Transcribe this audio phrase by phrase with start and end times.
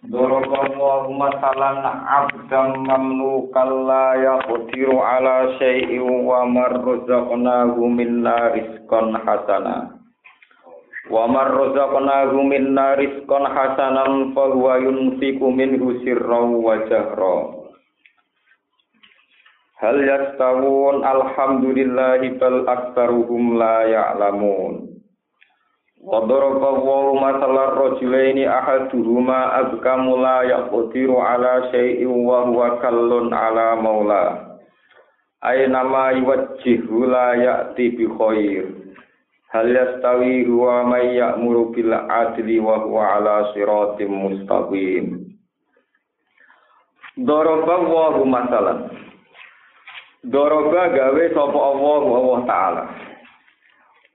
[0.00, 10.00] Doroballahu masalan abdam mamlukan la yaqdiru ala syai'in wa marrazaqnahu minna rizqan hasana.
[11.12, 17.60] Wa marrazaqnahu minna rizqan hasanan fa huwa yunfiqu minhu sirran wa jahra.
[19.84, 24.89] Hal yastawun alhamdulillahi bal aktsaruhum la ya'lamun.
[26.00, 34.56] Wadoroba wa masalah rojulaini ahaduhuma abkamu la yaqdiru ala syai'in wa huwa kallun ala maula.
[35.44, 38.64] Aynama yuwajjihu la ya'ti bi khair.
[39.52, 45.36] Hal yastawi huwa may ya'muru bil adli wa huwa ala siratim mustaqim.
[47.20, 48.88] Doroba wa masalan.
[50.24, 52.84] Doroba gawe sapa Allah Allah taala.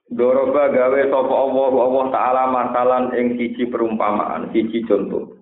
[0.05, 5.33] Doroba gawe sapa Allah Allah taala masalan ing siji perumpamaan, siji contoh.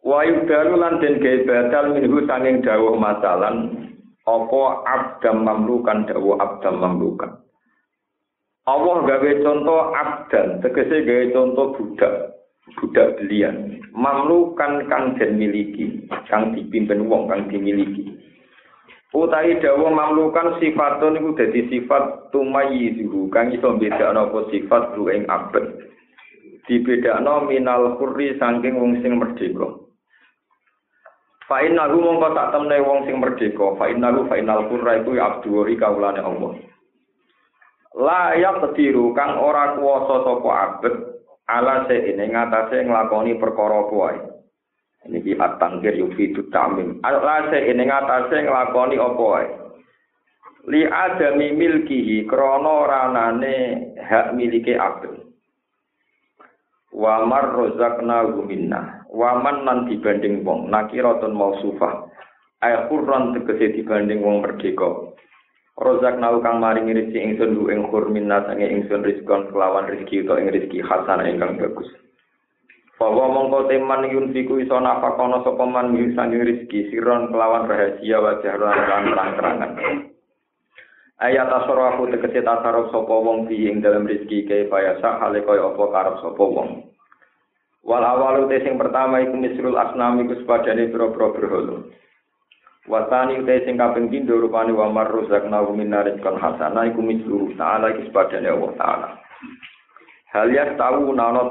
[0.00, 3.76] Wa yudalu lan den gawe badal minhu sanging dawuh masalan
[4.24, 7.44] apa abdam mamlukan dawuh abdam mamlukan.
[8.64, 12.14] Allah gawe contoh abdan, tegese gawe contoh budak,
[12.80, 13.80] budak belian.
[13.92, 18.16] Mamlukan kang den miliki, kang dipimpin wong kang dimiliki.
[19.10, 25.26] Utai dawa mamlukan sifatun iku dadi sifat tumayyizuhu kang iso bedakno apa sifat lu ing
[25.26, 25.66] abad.
[26.70, 29.82] Dibedakno minal hurri saking wong sing merdeka.
[31.50, 35.58] Fa innahu mongko tak temne wong sing merdeka, fa innahu fa innal hurra iku abdu
[35.58, 36.52] wa kaulane Allah.
[37.98, 40.94] La yaqdiru kang ora kuwasa sapa abad
[41.50, 44.39] ala se ngatasé nglakoni perkara kuwi.
[45.08, 47.00] Ini di at-tangkir yufidu tamim.
[47.00, 49.48] Alase ini ngatase nglakoni apa wae.
[50.68, 53.54] Li adami milkihi krana ranane
[53.96, 55.24] hak milike abdi.
[56.92, 59.08] Wa mar rozakna minna.
[59.08, 62.04] Wa man nan dibanding wong nakiratun mausufah.
[62.60, 65.16] Ay qurran tegese dibanding wong merdeka.
[65.80, 70.44] Rozak nau kang maringi rezeki ingsun ing khur minna sange ingsun rizkon kelawan rezeki utawa
[70.44, 71.88] ing rezeki hasanah ingkang bagus.
[73.00, 78.76] Bahwa mongko teman yunfiku iso nafakono sapa man sangi rezeki siron kelawan rahasia wa jahran
[78.76, 79.72] lan terang-terangan.
[81.16, 85.84] Ayat tasarrufu tegese tasarruf sapa wong bi ing dalam rezeki kaya bayasa hale kaya apa
[85.88, 86.92] karep sapa wong.
[87.88, 91.80] Wal awalu sing pertama iku misrul asnam iku sepadane pira-pira
[92.84, 98.12] Wasani te sing kaping pindho rupane wa marruzakna min rizqan hasanah iku misru ta'ala iki
[98.12, 99.08] sepadane Allah taala.
[100.36, 101.48] Hal ya tahu nana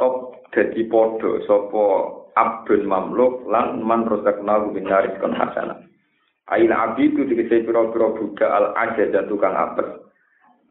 [0.54, 1.84] dadi padha sapa
[2.38, 5.76] abdun mamluk lan man rozakna bin rizqan hasana.
[6.50, 9.86] Ail abidu dikese pira-pira budak al ajaza tukang apes.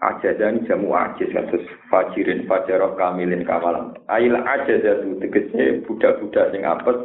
[0.03, 3.95] Ajaza ini jamu ajiz kasus fajirin fajarok kamilin kamalan.
[4.11, 6.99] Ail ajaza tu dikese budak-budak sing apes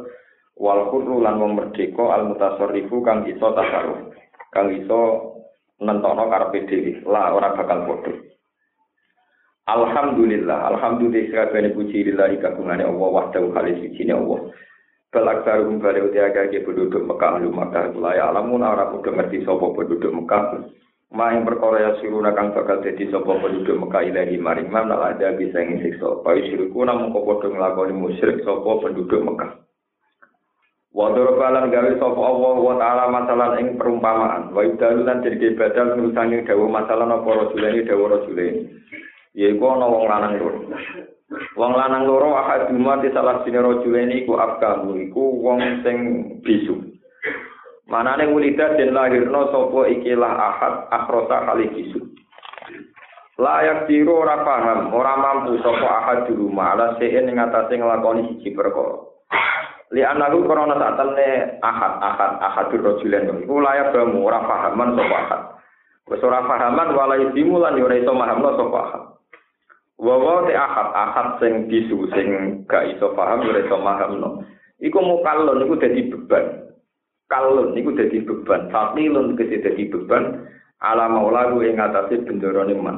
[0.57, 4.09] wal khurru lan wong merdeka al mutasarrifu kang iso tasarruf.
[4.49, 5.01] Kang iso
[5.77, 7.05] nentono karepe dhewe.
[7.05, 8.32] Lah ora bakal padha.
[9.63, 14.51] Alhamdulillah, alhamdulillah sekabehane puji lillahi kagungane Allah wahdahu khalis sijine Allah.
[15.07, 19.47] Balak sarum bale utiaga ke penduduk Mekah lu Mekah kula ya alamun ora kudu ngerti
[19.47, 20.67] sapa penduduk Mekah.
[21.15, 25.63] Maing perkara ya siruna kang bakal dadi sapa penduduk Mekah ilahi maring man ada bisa
[25.63, 26.25] ing siksa.
[26.27, 29.63] Payu sirku namung padha nglakoni musyrik sapa penduduk Mekah.
[30.91, 34.51] Wa dorobalan gawe sapa Allah wa taala masalah ing perumpamaan.
[34.51, 38.81] Wa idalu lan jadi badal nusange dawuh masalah apa rajulane dawuh rajulane.
[39.33, 40.59] Yaiku ana wong lanang loro.
[41.57, 45.97] Wong lanang loro ahaduma di salah sini rojulene iku afkamu iku wong sing
[46.45, 46.77] bisu.
[47.89, 51.99] Manane mulida den lahirno sapa ikilah ahad akhrosa kali bisu.
[53.33, 58.29] Layak diru ora paham, ora mampu sapa ahad di rumah ala sein ing atase nglakoni
[58.29, 59.01] siji perkara.
[59.93, 65.15] Li analu korona sak temne ahad ahad ahadur rojulen iku layak bamu ora pahaman sapa
[65.17, 65.41] ahad.
[66.13, 69.03] Ora pahaman wala isimu lan ora iso mahamno sapa ahad.
[70.01, 72.27] Wawa te ahad ahad sing bisu sing
[72.65, 74.29] gak iso paham ora iso mahamno.
[74.81, 76.73] Iku mukallon iku dadi beban.
[77.29, 78.73] Kalon iku dadi beban.
[78.73, 80.49] Fakilun kese dadi beban
[80.81, 82.97] ala maulaku ing atase bendarane man.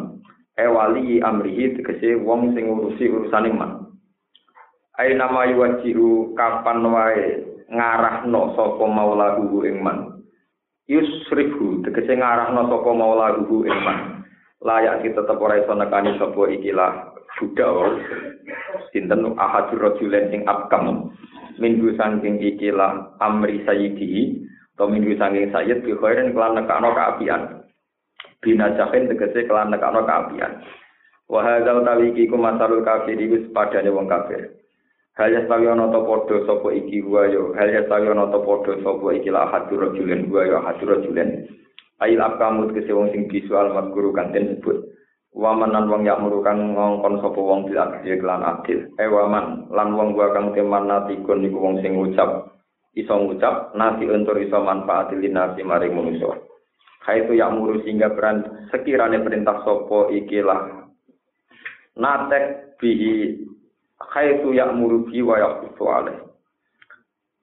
[0.55, 3.91] E wali amrihi tegese wong sing ngurusi urusane man.
[4.95, 10.21] Ai nama yuwajiru kapan wae ngarahno sapa maulahu ing man
[10.87, 14.14] yusrifu tegese ngarahno sapa maulahu ing man
[14.65, 16.91] layak kita tetep ora iso nekani sapa ikilah
[17.37, 17.91] budak wae
[18.89, 19.37] sinten?
[19.37, 21.13] Ahadur rajulen sing abkam.
[21.61, 24.43] Minggu saking ikilah amri sayyidi
[24.75, 27.63] atau minggu saking sayyid bi khairin kelan nekano kaapian
[28.43, 30.59] bina tegese kelan nekano kaapian
[31.31, 34.51] wa hadzal tawiki ku masalul kafir iku padane wong kafir.
[35.15, 38.39] Hal ya sawi ana ta padha sapa iki wa yo hal ya sawi ana ta
[38.43, 40.27] padha sapa iki la hadur rajulen?
[40.27, 41.47] Wa yo hadur rajulen
[42.03, 44.95] ail akamu tegese wong sing visual maguru kanten sebut
[45.35, 48.87] Waman lan wong yak murukan ngongkon sapa wong bil adil lan adil.
[48.95, 52.55] Eh waman lan wong gua kang teman natikun iku wong sing ngucap
[52.95, 56.39] iso ngucap nasi untuk iso manfaat nasi maring manusa.
[57.03, 60.87] Kaitu yak muru sehingga peran sekirane perintah sapa ikilah
[61.99, 63.35] natek bihi
[64.15, 66.15] kaitu yak muru bi wa yaqutu alih.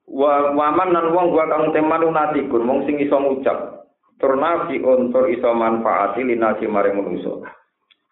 [0.08, 3.81] Wa waman lan wong gua kang teman natikun wong sing iso ngucap
[4.22, 7.42] turnafi untuk iso manfaati nasi maring manusa.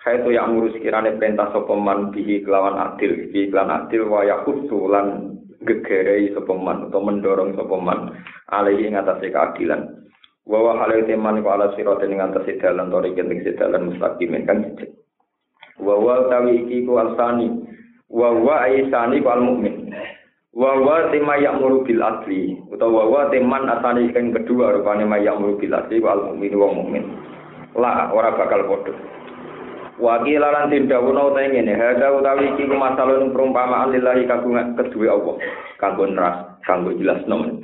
[0.00, 5.38] Kaitu yang ngurus kirane perintah sopeman bihi kelawan adil, bihi kelawan adil wa yakutu lan
[5.62, 8.16] gegerei sopeman atau mendorong sopeman
[8.50, 10.00] alaihi ngatasi keadilan.
[10.48, 14.90] Wa halil teman ku ala sirote ing ngatasi dalan tori ing sedalan mustaqimin kan cicik.
[15.78, 17.60] Wa wa tawi iki ku alsani
[18.10, 19.94] wa wa aisani ku al mukmin.
[20.50, 25.62] Wa wa tema ya'muru bil adli utawa wa teman asani kang kedua rupane ma ya'muru
[25.62, 27.04] bil adli wa al mukmin wa mukmin.
[27.78, 28.90] La ora bakal padha.
[30.00, 35.12] Wakil lan tin dawuh uta ngene, hadza utawi iki ku masalahun perumpamaan lillahi kagungan kedue
[35.12, 35.36] Allah.
[35.76, 37.60] Kanggo neras, kanggo jelas nom.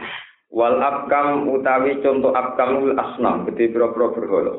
[0.52, 4.54] Wal abkam utawi contoh abkam ul asnam, gede pira-pira berhala.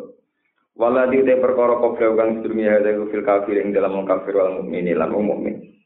[0.73, 5.13] Waladi te perkara kobra kang sedurunge hadza fil kafir ing dalam kafir wal mukmini lan
[5.13, 5.76] mukmin.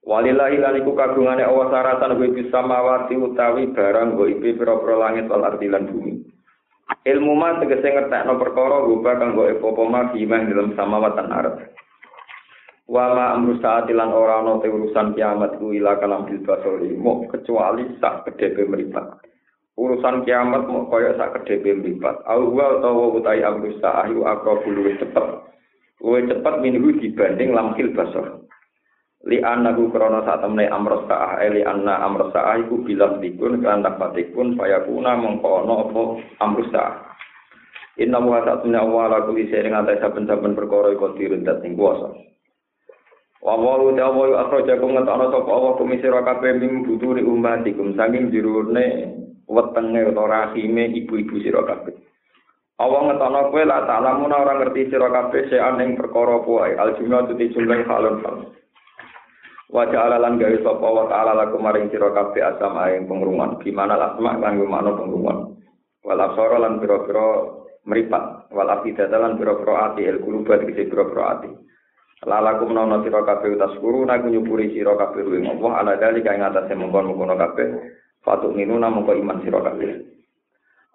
[0.00, 5.28] Walillahi lan iku kagungane Allah saratan kuwi bisa mawati utawi barang go ipi pira-pira langit
[5.28, 6.24] wal ardi lan bumi.
[7.04, 11.56] Ilmu ma tegese ngertekno perkara guba kanggo apa ma bima dalam samawatan arep.
[12.90, 17.28] Wa ma amru saati lan ora ana urusan kiamat ku ila kalam bil basori mo
[17.28, 19.20] kecuali sak kedhepe mripat.
[19.78, 22.24] Urusan kiamat mau kaya sak kedhepe mripat.
[22.24, 25.26] Au wa utawa utai amru saahi aqrabu luwih cepet.
[26.02, 28.49] Luwih cepet minggu dibanding lamkil basor.
[29.28, 33.84] Li annahu krana sak temne amros sa'ah li anna amros sa'ah iku bilang dikun kan
[33.84, 35.74] dapatikun fayakuna mengko ana
[36.40, 36.94] apa sa'ah.
[38.00, 42.08] Inna wa ta'ala wa la kulli shay'in ata saben-saben perkara iku dirun ing kuwasa
[43.40, 49.16] wa wa ta wa akhrajakum ngatana sapa Allah kumisira kabeh mim buturi ummatikum saking jirune
[49.48, 51.92] wetenge utawa rahime ibu-ibu sira kabeh.
[52.80, 57.52] Allah ngetono kowe la ta'lamuna ora ngerti sira kabeh sean ing perkara kuwi al tuti
[57.52, 58.59] jumlah halun halun
[59.70, 63.62] Wa ja'ala lan gawe sapa wa ta'ala lakum maring sira kabeh asam ing pengrungan.
[63.62, 65.54] Gimana asma lan gimana pengrungan.
[66.02, 67.26] Wal absara lan pira-pira
[67.86, 68.50] mripat.
[68.50, 71.50] Wal afidata lan pira-pira ati el kuluba dikse pira-pira ati.
[72.26, 76.36] Lalakum nono sira kabeh utas guru nak nyupuri sira kabeh ing Allah ala dali kae
[76.36, 77.66] ngatasé mongkon-mongkon kabeh.
[78.26, 80.02] Fatuk minuna mongko iman sira kabeh.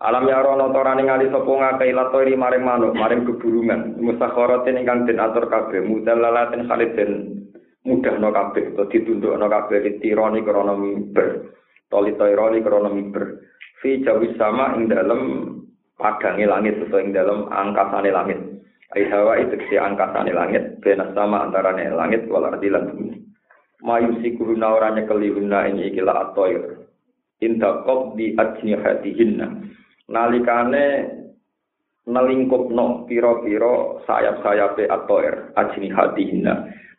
[0.03, 3.95] Alam ya rono torane ngali sapa ngakei latori maring manuk, maring keburungan.
[4.03, 7.34] Mustakharatin ingkang den atur kabeh, mudallalatin khalid den
[7.85, 11.53] mudah no kabeh atau ditunduk no kabeh ditironi krono mimber
[11.93, 13.45] tolitironi krono mimber
[13.79, 15.21] fi jawis sama ing dalam
[15.95, 18.39] padangi langit atau ing dalam angkasane langit.
[18.97, 23.21] Ai hawa itu si angkasane langit benas sama antarane langit wal ardi lan bumi.
[23.85, 26.89] Mayusiku ora nyekeli guna ing ikila atoir.
[27.43, 29.47] Inda qab di ajnihatihinna
[30.07, 30.85] nalikane
[32.07, 32.71] nelingkup
[33.09, 36.53] piro-piro sayap-sayape atoir ajnihatihinna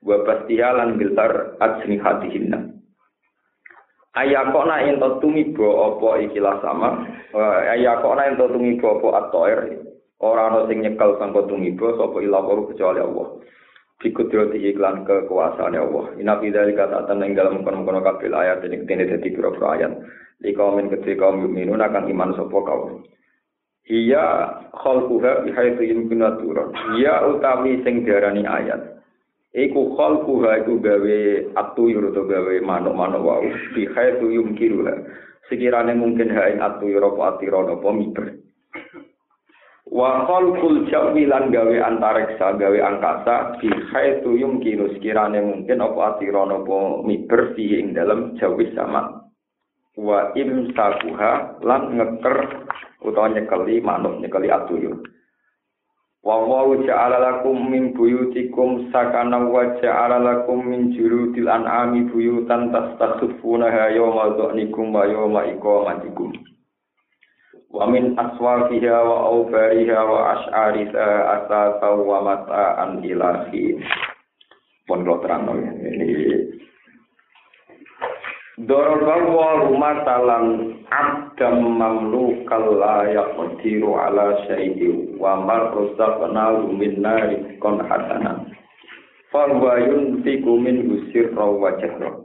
[0.07, 2.71] wa bastiha lan biltar ajni hatihinna
[4.15, 7.05] ayakona ento tumibo apa ikilah sama
[7.75, 9.61] ayakona ento tumibo apa atoir
[10.23, 13.29] ora ana sing nyekel sangka tumibo sapa ila kecuali Allah
[13.97, 16.13] Bikudrati iklan kekuasaan Allah.
[16.21, 19.93] Ina bidali kata ing dalam kono-kono kabel ayat ini ketini dadi pira ayat.
[20.45, 23.09] Yang kecil kaum yuminun akan iman sopo kaum.
[23.89, 26.77] Iya khalquha bihaitu yumkinu turun.
[27.01, 28.96] Iya utawi sing diarani ayat.
[29.57, 31.19] Iku khalqu iku gawe
[31.57, 33.41] atuyur atau gawe manuk-manuk wau.
[33.73, 34.85] Bi khaitu yumkiru
[35.49, 38.37] sekirane mungkin ha ing atuyur apa atira apa miber.
[39.89, 44.93] Wa khalqul jawi lan gawe antariksa gawe angkasa bi khaitu yumkiru.
[44.93, 49.25] Sekirane mungkin apa atira apa miber fi ing dalam jawi sama.
[49.97, 52.37] Wa imsakuha lan ngeker
[53.09, 55.16] utawa nyekeli manuk nyekeli atuyur
[56.27, 63.95] Wa wa ja'ala lakum min buyutikum sakana wa ja'ala lakum min jurudil an'ami buyutan tastakhfunaha
[63.95, 66.35] yawma dhanikum wa yawma iqamatikum.
[67.71, 71.07] Wa min aswafiha wa awbariha wa ash'ariha
[71.47, 73.79] asasa wa mata'an ilahi.
[74.91, 76.56] Pun kalau terang ini
[78.57, 87.85] Doroba wa rumatalan abdam mamlukal la yaqdiru ala syai'i wa mar razaqna min nari kon
[87.85, 88.49] hasana.
[89.29, 92.17] Fa wa yunfiqu min usir wa jahra.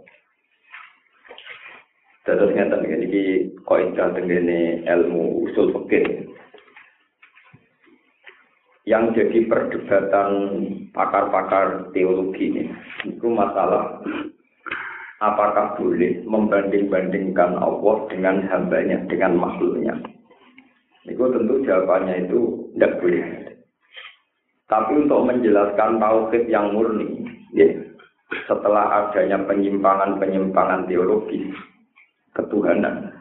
[2.24, 2.80] Terus ngeten
[3.12, 6.32] iki kaidah tengene ilmu usul fikih.
[8.88, 10.32] Yang jadi perdebatan
[10.96, 12.64] pakar-pakar teologi ini
[13.04, 14.00] itu masalah
[15.22, 19.94] apakah boleh membanding-bandingkan Allah dengan hambanya, dengan makhluknya?
[21.06, 22.40] Itu tentu jawabannya itu
[22.75, 23.25] tidak boleh.
[24.66, 27.68] Tapi untuk menjelaskan tauhid yang murni, ya,
[28.48, 31.51] setelah adanya penyimpangan-penyimpangan teologis
[32.32, 33.12] ketuhanan,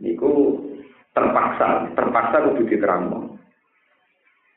[0.00, 0.56] itu
[1.12, 3.04] terpaksa, terpaksa kudu diterang.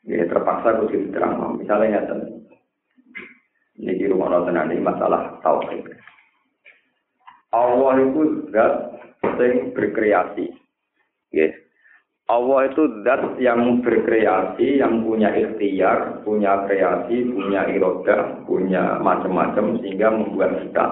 [0.08, 1.60] Ya, terpaksa kudu diterang.
[1.60, 2.16] Misalnya ya,
[3.76, 5.84] ini di rumah nonton ini masalah tauhid.
[7.52, 8.74] Allah itu zat
[9.36, 10.56] yang berkreasi.
[11.32, 11.52] Yes.
[12.32, 20.08] Allah itu zat yang berkreasi, yang punya ikhtiar, punya kreasi, punya iroda, punya macam-macam sehingga
[20.08, 20.86] membuat kita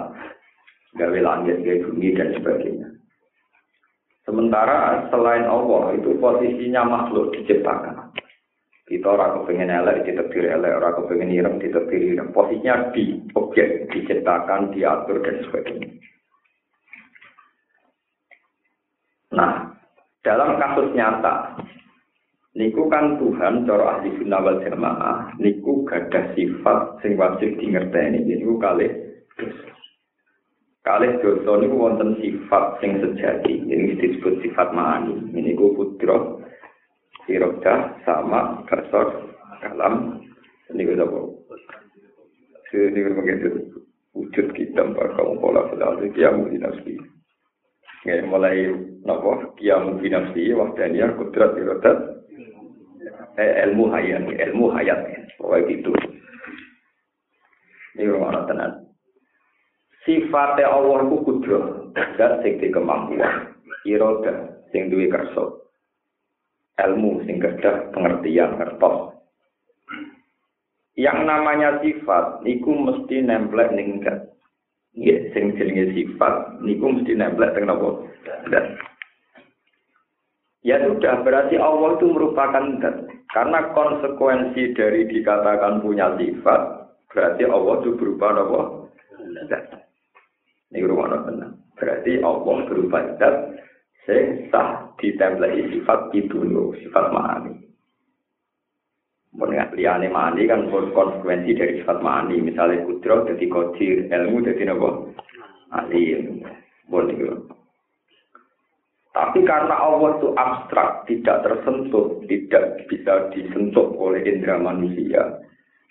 [1.00, 2.88] gawe langit, gawe bumi dan sebagainya.
[4.28, 8.12] Sementara selain Allah itu posisinya makhluk diciptakan.
[8.84, 12.34] Kita orang kepengen elek ditekdir elek, orang kepengen irem ditekdir irem.
[12.34, 15.88] Posisinya di objek diciptakan, diatur dan sebagainya.
[19.30, 19.70] Nah,
[20.26, 21.54] dalam kasus nyata,
[22.58, 28.26] niku kan Tuhan cara ahli sunnah wal jamaah, niku gadah sifat sing wajib di ngerteni,
[28.26, 28.90] niku kali
[30.80, 35.28] Kali dosa niku wonten sifat sing sejati, ini disebut sifat ma'ani.
[35.28, 36.40] Ini ku putro,
[37.28, 39.28] sirodah, sama, kasor,
[39.60, 40.24] kalam,
[40.72, 41.20] ini ku apa?
[42.72, 43.48] Ini ku begitu
[44.16, 47.19] wujud kita, kaum pola pola kiamu di nafsi.
[48.08, 48.72] Ya, mulai
[49.04, 51.98] nopo kiamu binafsi wahdaniya kudrat irodat
[53.36, 55.00] eh, ilmu hayat ilmu hayat.
[55.36, 55.92] Pokoknya gitu.
[57.96, 58.90] Ini rumah tenan
[60.04, 63.52] sifatnya Allah ku kudrat dan sing kemampuan
[63.84, 65.68] irodat sing duwe kerso
[66.80, 69.20] ilmu sing kedah pengertian ngertos.
[70.96, 74.00] Yang namanya sifat iku mesti nemplek ning
[74.90, 78.10] Ya, sing jenenge sifat niku mesti nempel teng napa?
[78.50, 78.74] Dan
[80.66, 87.74] ya sudah berarti Allah itu merupakan dan karena konsekuensi dari dikatakan punya sifat berarti Allah
[87.86, 88.60] itu berupa apa?
[89.46, 89.62] Dan
[90.74, 91.54] ini rumah tenang.
[91.78, 93.34] Berarti Allah berupa dan
[94.10, 96.42] sing sah ditempeli sifat itu
[96.82, 97.54] sifat mahani.
[99.30, 102.36] Mengenai liane mani kan konsekuensi dari sifat mani.
[102.44, 105.16] Misalnya kudro jadi kodir, ilmu jadi nopo
[105.72, 106.44] alim.
[106.92, 107.16] Boleh
[109.10, 115.42] Tapi karena Allah itu abstrak, tidak tersentuh, tidak bisa disentuh oleh indera manusia,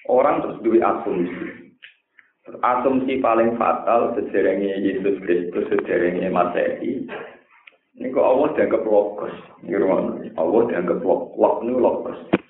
[0.07, 1.67] orang terus duit asumsi.
[2.63, 7.05] Asumsi paling fatal sejarahnya Yesus Kristus, sejarahnya Masehi.
[7.99, 9.35] Ini kok Allah dianggap logos.
[10.39, 11.59] Allah dianggap logos.
[11.75, 12.48] Ini.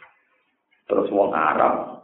[0.90, 2.02] Terus wong Arab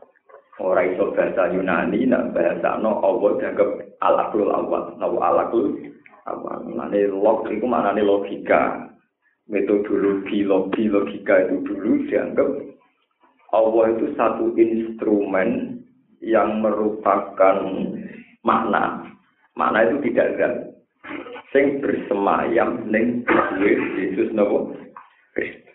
[0.62, 5.74] ora iso bahasa Yunani nak bahasa no Allah dianggap alakul awal, nawa alakul
[6.30, 6.62] awal.
[6.70, 8.94] Nane log itu mana logika.
[9.46, 12.50] Metodologi logi logika itu dulu dianggap
[13.54, 15.82] Allah itu satu instrumen
[16.22, 17.62] yang merupakan
[18.42, 19.06] makna.
[19.54, 20.50] Makna itu tidak ada.
[21.54, 23.22] Sing bersemayam ning
[23.62, 24.74] Yesus nopo
[25.38, 25.75] Kristus.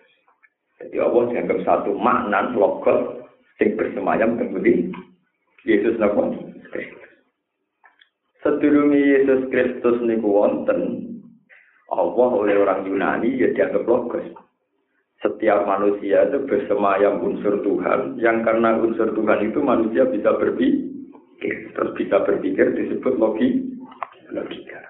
[0.80, 3.20] Jadi Allah dianggap satu makna logos
[3.60, 4.88] sing bersemayam kemudian
[5.68, 6.32] Yesus napa?
[8.40, 11.04] Sedurunge Yesus Kristus niku wonten
[11.92, 14.24] Allah oleh orang Yunani ya dianggap logos.
[15.20, 21.92] Setiap manusia itu bersemayam unsur Tuhan, yang karena unsur Tuhan itu manusia bisa berpikir, terus
[21.92, 23.68] bisa berpikir disebut logi,
[24.32, 24.89] logika.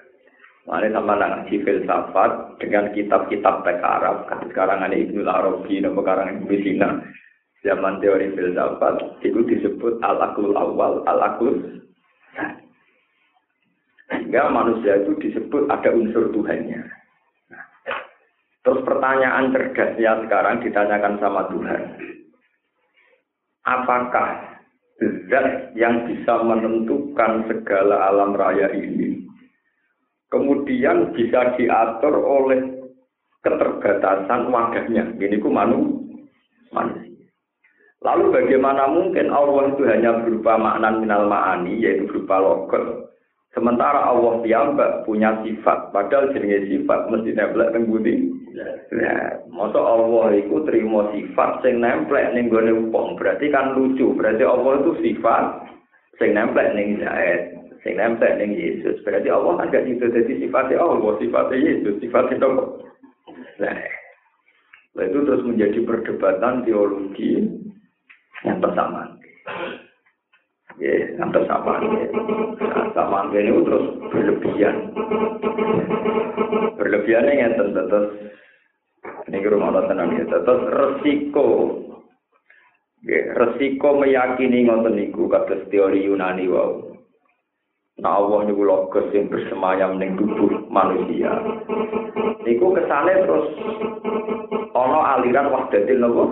[0.68, 4.28] Mana sama ngaji filsafat dengan kitab-kitab teks Arab.
[4.52, 6.90] Sekarang ada Ibnu Arabi, nama sekarang Ibnu Sina.
[7.64, 11.80] Zaman teori filsafat itu disebut al-aklul awal, al-aklul
[14.30, 16.86] sehingga manusia itu disebut ada unsur Tuhannya.
[18.62, 21.82] Terus pertanyaan cerdasnya sekarang ditanyakan sama Tuhan.
[23.60, 24.56] apakah
[25.28, 29.26] zat yang bisa menentukan segala alam raya ini
[30.30, 32.80] kemudian bisa diatur oleh
[33.42, 35.10] keterbatasan wadahnya.
[35.18, 36.06] Ini ku manu,
[36.70, 37.10] manusia.
[38.00, 43.12] Lalu bagaimana mungkin Allah itu hanya berupa makna minal ma'ani, yaitu berupa logot.
[43.50, 48.30] Sementara Allah piyambak punya sifat, padahal jenis sifat mesti nemplek teng budi.
[48.94, 54.14] Nah, masa Allah itu terima sifat sing nemplek ning gone wong, berarti kan lucu.
[54.14, 55.44] Berarti Allah itu sifat
[56.22, 59.00] sing nemplek ning Zaid, sing nemplek ning Yesus.
[59.02, 62.64] Berarti Allah kan gak itu jadi sifatnya Allah, sifatnya Yesus, sifatnya apa?
[63.60, 67.46] Nah, itu terus menjadi perdebatan teologi
[68.44, 69.20] yang pertama.
[70.80, 71.76] Ya, yang pertama.
[71.84, 72.08] Ya.
[72.96, 74.76] Sama ini terus berlebihan.
[76.80, 78.08] Berlebihannya yang tentu terus
[79.28, 80.24] ini rumah Allah tenang ya.
[80.24, 81.48] Terus resiko
[83.08, 86.89] resiko meyakini ngoten niku kados teori Yunani wau.
[87.98, 91.34] Nah Allah niku logos yang bersemayam ning tubuh manusia.
[92.46, 93.46] Niku kesane terus
[94.70, 96.24] ana aliran wahdatil nopo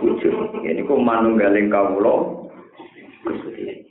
[0.00, 0.64] wujud.
[0.64, 2.40] Ini ku manunggaling kawula
[3.20, 3.84] Gusti.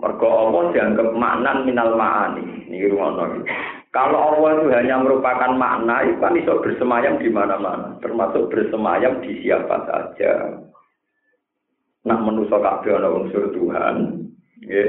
[0.00, 2.66] Mergo apa dianggap maknan minal ma'ani.
[2.66, 3.44] Niki rumono.
[3.92, 9.44] Kalau Allah itu hanya merupakan makna, itu kan bisa bersemayam di mana-mana, termasuk bersemayam di
[9.44, 10.56] siapa saja.
[12.08, 14.26] Nah, menuso kabeh ana unsur Tuhan,
[14.64, 14.84] ya.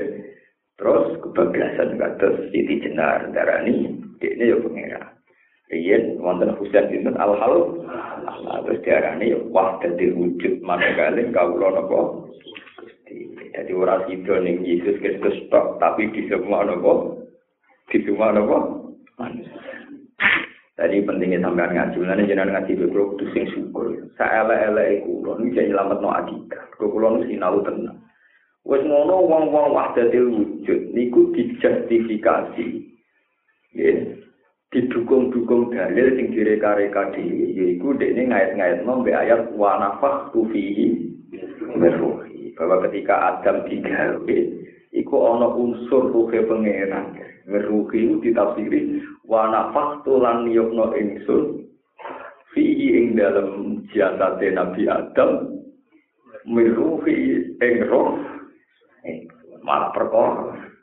[0.84, 5.16] Terus kebablasan kados Siti Jenar darani, ini ya pengira.
[5.72, 7.56] Iya, wonten Husain bin Al Hal.
[8.68, 12.28] Terus diarani wah dadi wujud manunggaling kawula napa?
[12.84, 13.32] Gusti.
[13.56, 17.16] Dadi ora sida ning Yesus Kristus tok, tapi di semua napa?
[17.88, 18.84] Di semua napa?
[20.76, 23.88] Tadi pentingnya sampean ngaji, mulane jenengan ngaji kulo kudu sing syukur.
[24.20, 26.60] Saelek-eleke kulo niku jek nyelametno adika.
[26.76, 28.04] Kulo nu sinau tenang.
[28.64, 32.68] Wes ngono wong-wong wahdatil wujud niku dijustifikasi.
[33.74, 34.24] Nggih.
[34.74, 41.14] didukung-dukung dalil sing direka-reka dhewe yaiku dekne ngait-ngaitno mbek ayat wa nafakh fihi
[41.78, 44.38] meruhi bahwa ketika Adam digawe
[44.90, 51.70] iku ana unsur ruhe pangeran meruhi itu ditafsiri wa nafakh lan yukno ingsun
[52.58, 55.54] fihi ing dalam jasate Nabi Adam
[56.50, 58.18] meruhi ing roh
[59.64, 60.74] malah perkara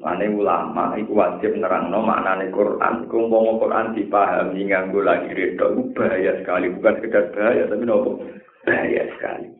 [0.00, 3.06] Mane ulama iku wajib nerangno maknane Quran.
[3.06, 8.18] Iku umpama Quran dipahami nganggo lagi redo bahaya sekali, bukan sekedar bahaya tapi nopo
[8.64, 9.52] bahaya sekali.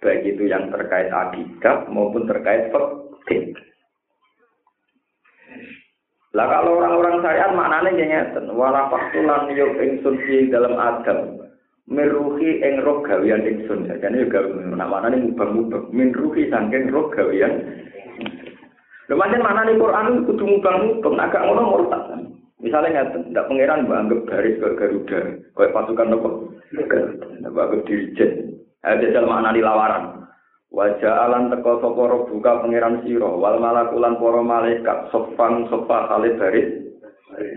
[0.00, 3.52] Baik itu yang terkait akidah maupun terkait fikih.
[6.32, 10.16] Lah kalau orang-orang syariat maknane ngeten, wala faqtulan yuk ingsun
[10.54, 11.49] dalam adam
[11.90, 13.90] meruhi ing roh gawean ingsun.
[13.90, 14.46] Jadi juga
[14.78, 17.66] maknane mubah-mubah min ruhi saking roh gawean
[19.10, 22.30] Lemajan mana nih Quran kudu mubang-mubang, agak ngono murtad.
[22.62, 25.20] Misalnya nggak, tidak pangeran anggap garis ke Garuda,
[25.58, 26.28] kayak pasukan nopo,
[26.70, 27.02] nggak
[27.42, 28.30] anggap dirijen.
[28.86, 30.30] Ada jajal mana di lawaran.
[30.70, 36.70] Wajah alan teko soporo buka pangeran siro, wal malakulan poro malaikat sofang sofa salib baris.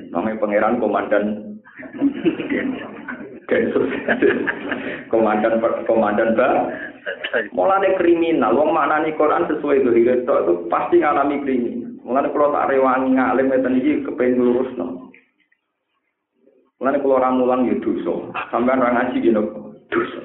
[0.10, 1.26] Namanya pangeran komandan
[3.54, 3.86] Densus.
[5.13, 6.50] komandan komandan ba.
[7.54, 11.94] Mulane kriminal, wong maknani Quran sesuai dohir itu, itu pasti ngalami kriminal.
[12.04, 15.08] Mulane kalau tak rewangi ngalim ngeten iki kepen lurusno.
[16.82, 18.13] Mulane kalau orang mulang ya dosa.
[18.52, 19.42] Sampeyan ora ngaji gino
[19.88, 20.22] dosa.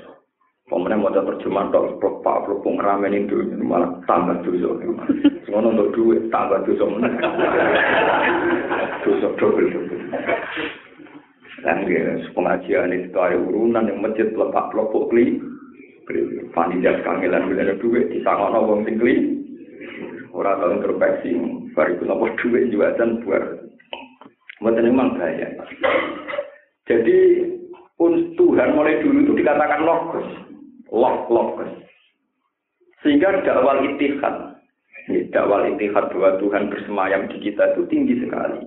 [0.68, 4.68] Pemenang mau terjemah tok pak pelupung ramen itu malah tambah dosa.
[5.48, 6.84] Semono untuk duit tambah dosa.
[9.06, 10.02] Dosa double double.
[11.58, 11.90] Dan
[12.36, 15.42] pengajian itu ada urunan yang masjid lepak pelopok kli.
[16.54, 19.14] Panitia kangelan ada duit, disangono wong sing kli.
[20.32, 21.34] Orang tahu introspeksi,
[21.74, 23.42] baru itu nopo duit juga dan buat.
[24.62, 25.50] Mungkin memang bahaya.
[26.86, 27.18] Jadi
[28.38, 30.28] Tuhan mulai dulu itu dikatakan logos,
[30.94, 31.70] log logos.
[33.02, 34.58] Sehingga dakwal itihad,
[35.34, 38.62] dakwal itihad bahwa Tuhan bersemayam di kita itu tinggi sekali.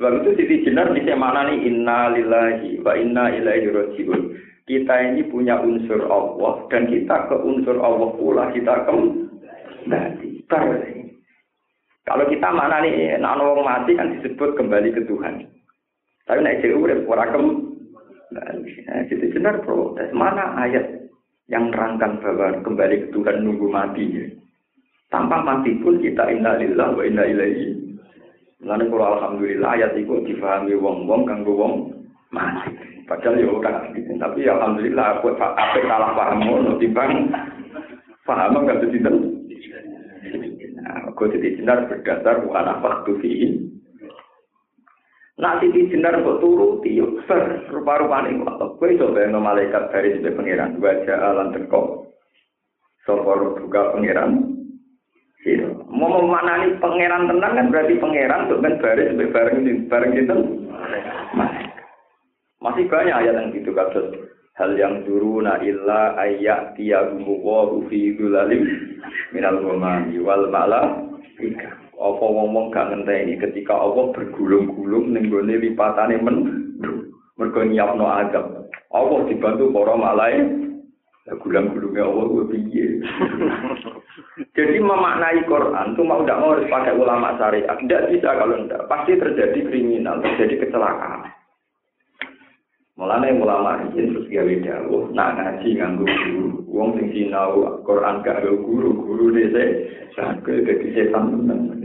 [0.00, 4.32] Sebab itu Siti Jenar bisa mana nih inna lillahi wa inna ilaihi rajiun.
[4.64, 10.40] Kita ini punya unsur Allah dan kita ke unsur Allah pula kita kembali.
[12.08, 15.44] Kalau kita mana nih nano wong mati kan disebut kembali ke Tuhan.
[16.24, 18.72] Tapi naik jauh udah ora kembali.
[18.88, 20.96] Nah, Siti Jenar protes mana ayat
[21.52, 24.32] yang nerangkan bahwa kembali ke Tuhan nunggu mati.
[25.12, 27.79] Tanpa mati pun kita inna lillahi wa inna ilaihi
[28.60, 31.72] Lalu kalau alhamdulillah ayat itu difahami wong-wong kanggo wong
[32.28, 32.76] mati.
[33.08, 34.12] Padahal ya ora gitu.
[34.20, 37.32] Tapi alhamdulillah aku apa kalah paham ngono timbang
[38.28, 39.16] Paham enggak sinten?
[40.80, 43.18] Nah, kok jadi jenar berdasar bukan apa tuh
[45.40, 48.76] Nak titi jenar kok turuti yuk ser rupa-rupane kok.
[48.76, 52.12] Kowe coba yang malaikat dari sebagai pangeran dua jalan teko.
[53.08, 54.59] Sopor buka pangeran.
[55.40, 55.72] Iya.
[55.88, 60.36] Mau memanani pangeran tenang kan berarti pangeran tuh kan baris bareng bareng itu.
[62.60, 64.20] Masih banyak ayat yang gitu kasus
[64.60, 65.00] hal yang
[65.40, 68.68] na illa ayat tiyagumu wa fi dzulalim
[69.32, 71.08] minal ghamami wal mala
[72.00, 76.36] apa ngomong gak ngenteni ketika Allah bergulung-gulung ning gone lipatane men
[77.40, 80.68] mergo nyiapno azab Allah dibantu para malaikat
[81.40, 82.86] gulang-gulungnya Allah gue piye.
[84.56, 87.76] Jadi memaknai Quran itu mau tidak mau harus pakai ulama syariat.
[87.76, 88.86] Tidak bisa kalau tidak.
[88.88, 91.30] Pasti terjadi kriminal, terjadi kecelakaan.
[93.00, 96.48] Mulane ulama ini terus gawe dawuh, nak ngaji nganggo guru.
[96.68, 99.64] Wong sing sinau Quran gak nganggo guru, guru dese
[100.12, 101.80] sakit dadi setan tenan.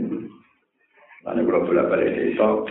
[1.24, 2.68] Lan kula bola-balik desa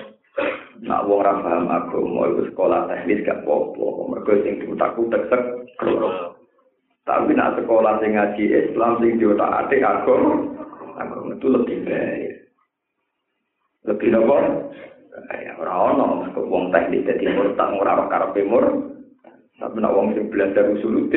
[0.85, 4.13] nak wong ra paham agama iku sekolah teknis gak apa-apa.
[4.13, 5.41] Mergo sing diutak-utak sek
[7.05, 10.41] Tapi nak sekolah sing ngaji Islam sing diotak atik agama,
[10.97, 12.33] agama itu lebih baik.
[13.85, 14.37] Lebih nopo?
[15.31, 18.65] ya ora ono kok wong teknik dadi murtad ora karepe mur
[19.55, 21.07] tapi nek wong sing belajar usul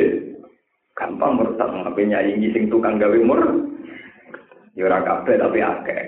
[0.94, 3.40] gampang murtad ngapain nyanyi sing tukang gawe mur
[4.78, 6.02] ya ora kabeh tapi akeh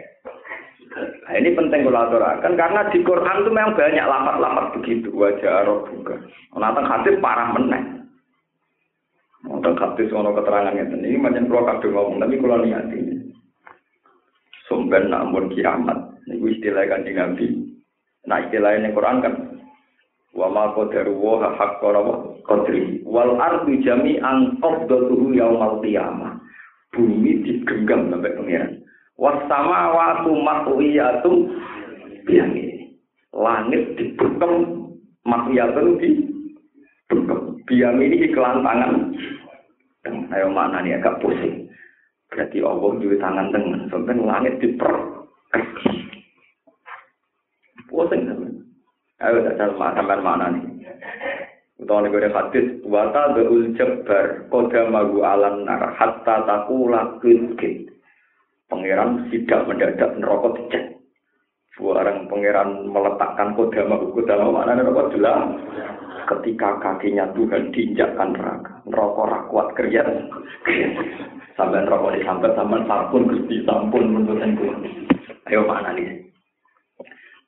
[0.90, 5.86] Nah, ini penting kalau aturakan karena di Quran itu memang banyak lapat-lapat begitu wajah roh
[5.86, 6.18] juga.
[6.58, 7.99] Hadis parah meneng.
[9.40, 13.14] Nonton hadis ono keterangannya ini macam kalau kadang ngomong tapi kalau niat ini.
[14.70, 15.98] Namun kiamat.
[16.28, 17.46] Ini istilah kan Nabi.
[18.28, 19.34] Nah istilah ini Quran kan
[20.30, 21.90] wa ma qadaru wa haqqa
[22.46, 26.38] qadri wal ardu jami'an qabdatuhu yaumal qiyamah.
[26.92, 28.72] Bumi digenggam sampai pengiran.
[29.14, 31.36] Was samawati matwiyatum
[32.26, 32.98] biyami.
[33.30, 34.52] Langit dibukem
[35.22, 36.08] matwiyatun di
[37.70, 39.14] Biyami ini iklan tangan.
[40.34, 41.70] Ayo mana nih agak pusing.
[42.26, 43.80] Berarti Allah juga tangan tengah.
[43.86, 44.90] Sampai langit diper
[47.86, 48.26] Pusing.
[49.22, 50.66] Ayo tak sampean mana nih?
[51.80, 57.88] Utawa nek ora hadis wata beul jabbar qadamahu alan nar hatta taqula kit.
[58.68, 60.99] Pangeran tidak mendadak neraka dicek.
[61.80, 65.48] Barang pangeran meletakkan kodama kodama mana neraka jelas.
[66.28, 70.04] Ketika kakinya Tuhan diinjakkan neraka, neraka rakwat kerja.
[71.56, 74.44] Sampai neraka disambat sampai sampun gusti sampun menurut
[75.48, 76.30] Ayo mana nih?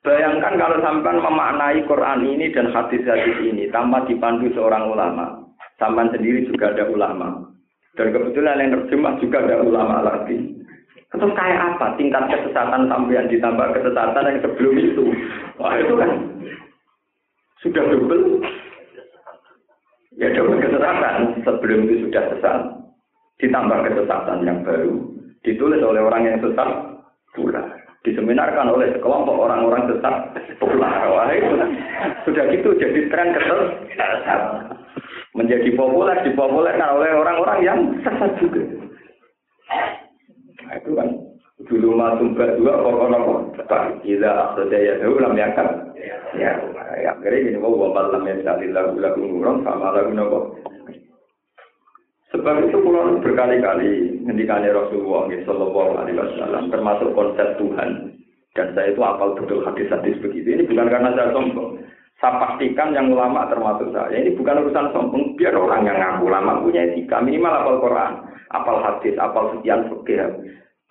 [0.03, 5.47] Bayangkan kalau sampai memaknai Quran ini dan hadis-hadis ini tanpa dipandu seorang ulama.
[5.79, 7.53] Sampai sendiri juga ada ulama.
[7.95, 10.62] Dan kebetulan yang terjemah juga ada ulama lagi.
[11.13, 15.03] Terus kayak apa tingkat kesesatan sampai ditambah kesesatan yang sebelum itu?
[15.61, 16.11] Wah itu kan
[17.61, 18.41] sudah double.
[20.17, 22.59] Ya double kesesatan sebelum itu sudah sesat.
[23.37, 25.05] Ditambah kesesatan yang baru
[25.45, 26.69] ditulis oleh orang yang sesat
[27.37, 27.61] pula
[28.03, 30.93] diseminarkan oleh sekelompok orang-orang sesat populer.
[31.13, 31.69] Wah itu kan
[32.25, 33.59] sudah gitu jadi tren kesel
[35.37, 38.65] menjadi populer dipopulerkan oleh orang-orang yang sesat juga.
[40.63, 41.09] Nah, itu kan
[41.63, 45.67] dulu masuk dua pokok Pak Gila akhirnya ya lam yakan.
[46.33, 46.51] Ya,
[46.99, 50.39] ya akhirnya ini mau bapak lam ya lagu lagu ngurang sama lagu nopo.
[52.33, 58.09] Sebab itu pulau berkali-kali ngendikane Rasulullah Shallallahu Alaihi Wasallam termasuk konsep Tuhan
[58.57, 60.57] dan saya itu apal betul hadis-hadis begitu.
[60.57, 61.77] Ini bukan karena saya sombong.
[62.17, 64.17] Saya pastikan yang ulama termasuk saya.
[64.17, 65.37] Ini bukan urusan sombong.
[65.37, 68.13] Biar orang yang ngaku ulama punya etika minimal apal Quran,
[68.53, 70.21] apal hadis, apal sekian fikih.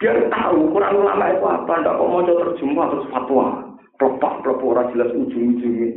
[0.03, 1.73] Biar tahu Quran ulama itu apa.
[1.79, 3.47] Tidak kok mau terjemah terus fatwa.
[4.03, 5.89] Pelopak, pelopak orang jelas ujung-ujungnya.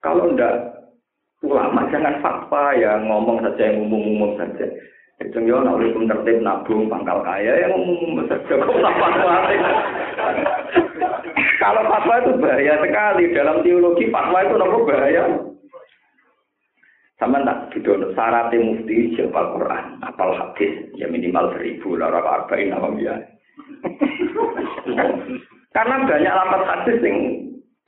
[0.00, 0.80] Kalau ndak
[1.44, 4.64] ulama jangan fatwa ya ngomong saja yang umum-umum saja.
[5.20, 9.34] Itu yo nak oleh tertib nabung pangkal kaya yang umum saja kok fatwa.
[11.60, 15.24] Kalau fatwa itu bahaya sekali dalam teologi fatwa itu nopo bahaya.
[17.24, 17.72] Sama tak?
[17.72, 17.88] Gitu.
[18.12, 23.16] Syaratnya mufti siapa Quran, apal hadis ya minimal seribu lara arba'in apa ya.
[25.74, 27.18] Karena banyak lapat hadis yang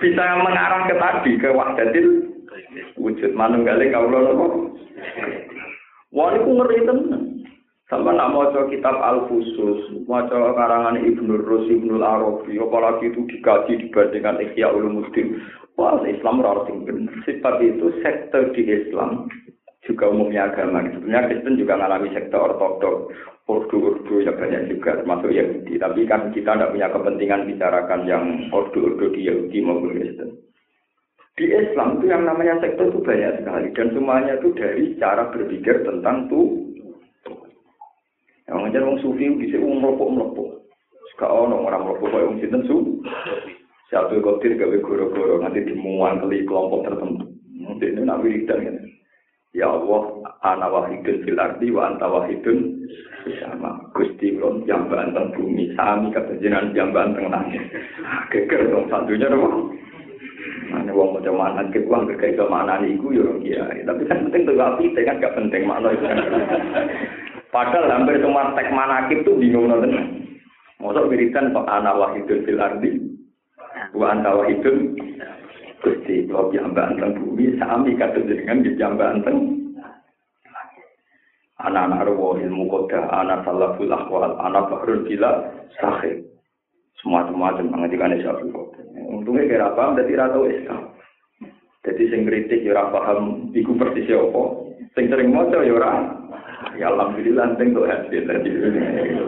[0.00, 2.08] bisa mengarah ke tadi ke wahdatil
[2.96, 3.36] wujud.
[3.36, 4.46] Manunggaling kawula napa
[6.16, 7.22] wah niku ngeri tenan
[7.86, 13.86] sama nak maca kitab al khusus maca karangan ibnu rus ibnu arabi apalagi itu dikaji
[13.86, 15.38] dibandingkan ikhya ulumuddin
[15.78, 19.30] wah Islam ora sing bener sifat itu sektor di Islam
[19.86, 23.14] juga umumnya agama sebenarnya Kristen juga mengalami sektor ortodok
[23.46, 25.78] ordo-ordo ya banyak juga termasuk Yahudi.
[25.78, 30.30] Tapi kan kita tidak punya kepentingan bicarakan yang ordo-ordo di Yahudi maupun Kristen.
[31.36, 35.84] Di Islam itu yang namanya sekte itu banyak sekali dan semuanya itu dari cara berpikir
[35.84, 36.74] tentang tuh.
[38.46, 40.50] Yang ngajar wong sufi bisa wong merokok merokok.
[41.14, 42.76] Sekarang orang orang merokok kayak wong sinten su.
[43.90, 47.26] Satu kotir gawe goro-goro nanti dimuang kali kelompok tertentu.
[47.58, 48.76] Nanti ini nak wiridan kan.
[49.56, 50.02] Ya Allah,
[50.44, 52.86] ana wahidun fil ardi wa anta wahidun
[53.40, 57.64] sama Gusti kula jamban teng bumi sami kata jenengan jamban teng langit.
[58.30, 59.74] Geger dong satunya dong.
[60.70, 63.66] Mana wong mau mana ke uang ke iso mana iku yo ya.
[63.86, 66.06] Tapi kan penting tuh api kan gak penting makna itu.
[67.56, 69.96] Padahal hampir semua tek manakib tuh bingung nonton.
[70.76, 73.00] Mosok wiridan kok ana wahidun fil ardi
[73.96, 74.92] wa anta wahidun
[75.80, 79.56] Gusti kula jambaan teng bumi sami kata jenengan di jambaan teng
[81.56, 85.48] anak-anak roh ilmu koda, anak salaful akwal, anak bahrul bila
[85.80, 86.20] sahih.
[87.00, 88.84] Semua-semacam mengajikan Syafi'i koda.
[89.08, 90.82] Untungnya kira paham, jadi rata Islam.
[91.88, 94.42] Jadi sing kritik ya paham, iku persis apa.
[94.92, 95.92] Sing sering maca ya ora.
[96.74, 98.50] Ya alhamdulillah sing tuh hasil tadi.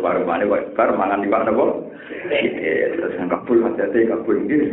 [0.02, 0.42] Baru mana
[0.74, 1.94] baru mangan di mana kok.
[2.26, 4.66] Terus yang kabul hati-hati kabul gitu.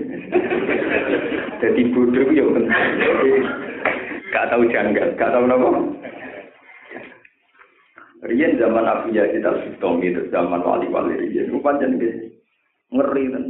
[1.62, 2.46] Jadi bodoh ya
[4.34, 5.96] Gak tahu janggal, gak tahu nopo.
[8.26, 9.62] Rian zaman Abu Yazid al
[10.02, 11.54] itu zaman wali-wali Rian.
[11.54, 12.34] Rupakan gitu.
[12.92, 13.44] Ngeri kan.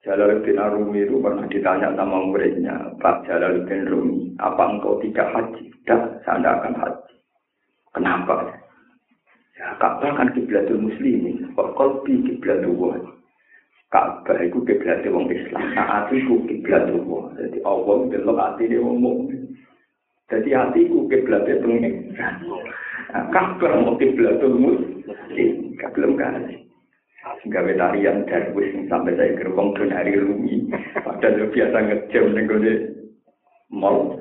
[0.00, 5.68] Jalaluddin Arumi itu pernah ditanya sama muridnya, Pak Jalaluddin Rumi, apa engkau tidak haji?
[5.84, 7.14] Tidak, saya tidak akan haji.
[7.92, 8.36] Kenapa?
[9.60, 12.96] Ya, Ka'bah kan kiblatul muslimin, kok kolbi kiblatul wah.
[13.92, 17.28] Ka'bah itu kiblatul wong Islam, nah hatiku kiblatul wah.
[17.36, 19.28] Jadi Allah belok hati dia ngomong.
[20.32, 22.16] Jadi hatiku kiblatnya pengen.
[22.16, 26.69] Nah, Ka'bah mau kiblatul muslim, gak belum kasih.
[27.20, 30.68] Gawe tarian darwis sampai saya gerbong dan hari rumi.
[31.04, 32.72] Padahal biasa ngejam nenggone
[33.68, 34.16] mall.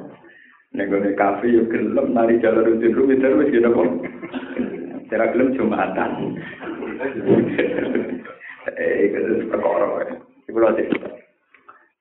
[0.75, 3.89] Nenggone kafe yuk gelem nari jalan rutin rumi darwis gitu kok
[5.09, 6.12] cara gelem jumatan.
[8.69, 10.83] Eh itu perkara itu aja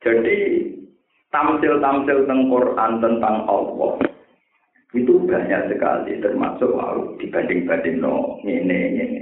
[0.01, 0.39] jadi
[1.29, 4.01] tamsil-tamsil tentang Quran tentang Allah
[4.97, 9.21] itu banyak sekali termasuk wow, dibanding-banding no ini ini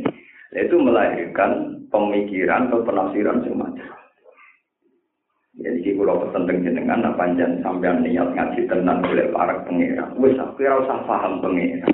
[0.57, 3.92] itu melahirkan pemikiran atau penafsiran semacam.
[5.57, 10.05] Jadi jika kalau pesan jenengan, apa panjang sampai niat ngaji tenang oleh para pengira.
[10.21, 11.88] Wes aku kira usah paham pengira.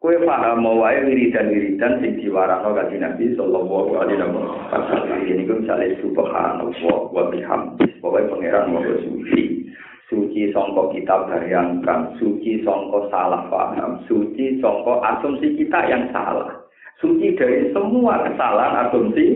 [0.00, 5.20] Kue paham mau wae wiridan wiridan sing diwarakno kanjeng Nabi sallallahu alaihi wasallam.
[5.28, 7.84] Ini ku misale subhanallah wa bihamdi.
[8.00, 9.68] Pokoke pangeran mau suci.
[10.08, 16.60] Suci songko kita bayangkan, suci songko salah paham, suci songko asumsi kita yang salah
[17.00, 19.26] suci dari semua kesalahan asumsi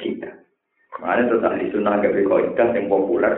[0.00, 0.32] kita.
[1.00, 3.34] Makanya terus ahli sunnah berkoidah yang populer.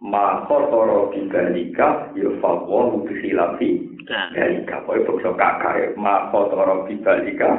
[0.00, 3.84] Maka toro bibalika yufawahu bisilafi
[4.32, 4.80] dalika.
[4.84, 5.88] Pokoknya bukso kakak ya.
[5.96, 7.50] Maka toro bibalika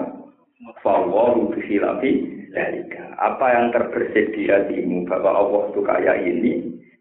[0.81, 2.11] fawahu bisilafi
[2.49, 3.03] dalika.
[3.21, 6.51] Apa yang terbersit di hatimu bahwa Allah itu kaya ini,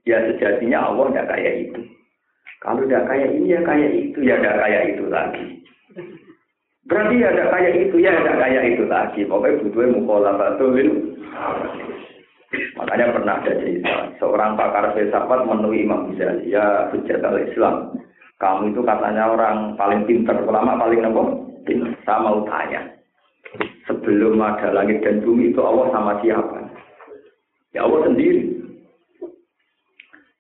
[0.05, 1.81] ya sejatinya Allah tidak kaya itu.
[2.61, 5.47] Kalau tidak kaya ini ya kaya itu, ya tidak kaya itu lagi.
[6.91, 9.23] Berarti ada kayak itu, ya ada kayak itu lagi.
[9.23, 10.91] Pokoknya butuhnya mukolafatulil.
[12.51, 17.95] Makanya pernah ada cerita, seorang pakar filsafat menemui Imam Ghazali, ya hujat al-Islam.
[18.43, 20.99] Kamu itu katanya orang paling pinter, ulama paling?
[21.63, 21.95] Pinter.
[22.03, 22.91] Saya mau tanya,
[23.87, 26.59] sebelum ada langit dan bumi itu Allah sama siapa?
[27.71, 28.59] Ya Allah sendiri.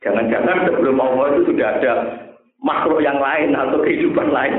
[0.02, 1.92] Jangan-jangan sebelum Allah itu sudah ada
[2.60, 4.54] makhluk yang lain atau kehidupan lain.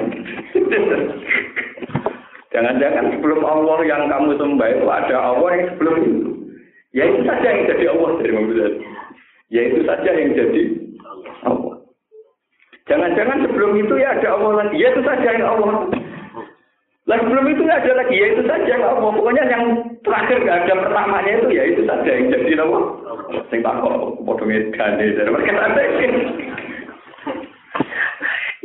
[2.51, 6.29] Jangan-jangan sebelum Allah yang kamu sembah itu ada Allah yang sebelum itu.
[6.91, 8.73] Ya itu saja yang jadi Allah dari Muhammad.
[9.47, 10.63] Ya itu saja yang jadi
[11.47, 11.75] Allah.
[12.91, 14.75] Jangan-jangan sebelum itu ya ada Allah lagi.
[14.75, 15.75] Ya itu saja yang Allah.
[17.07, 18.15] Lah sebelum itu nggak ada lagi.
[18.19, 19.09] Ya itu saja yang Allah.
[19.15, 19.63] Pokoknya yang
[20.03, 22.83] terakhir nggak ada pertamanya itu ya itu saja yang jadi Allah.
[23.47, 23.95] Sing tak kok
[24.27, 25.81] potongnya gane mereka ada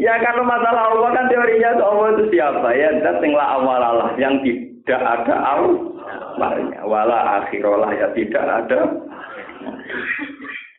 [0.06, 2.94] Ya kalau masalah Allah kan teorinya Allah itu siapa ya?
[3.02, 6.78] Dan tinggal awal Allah yang tidak ada awalnya.
[6.86, 8.86] Wala akhirolah ya tidak ada.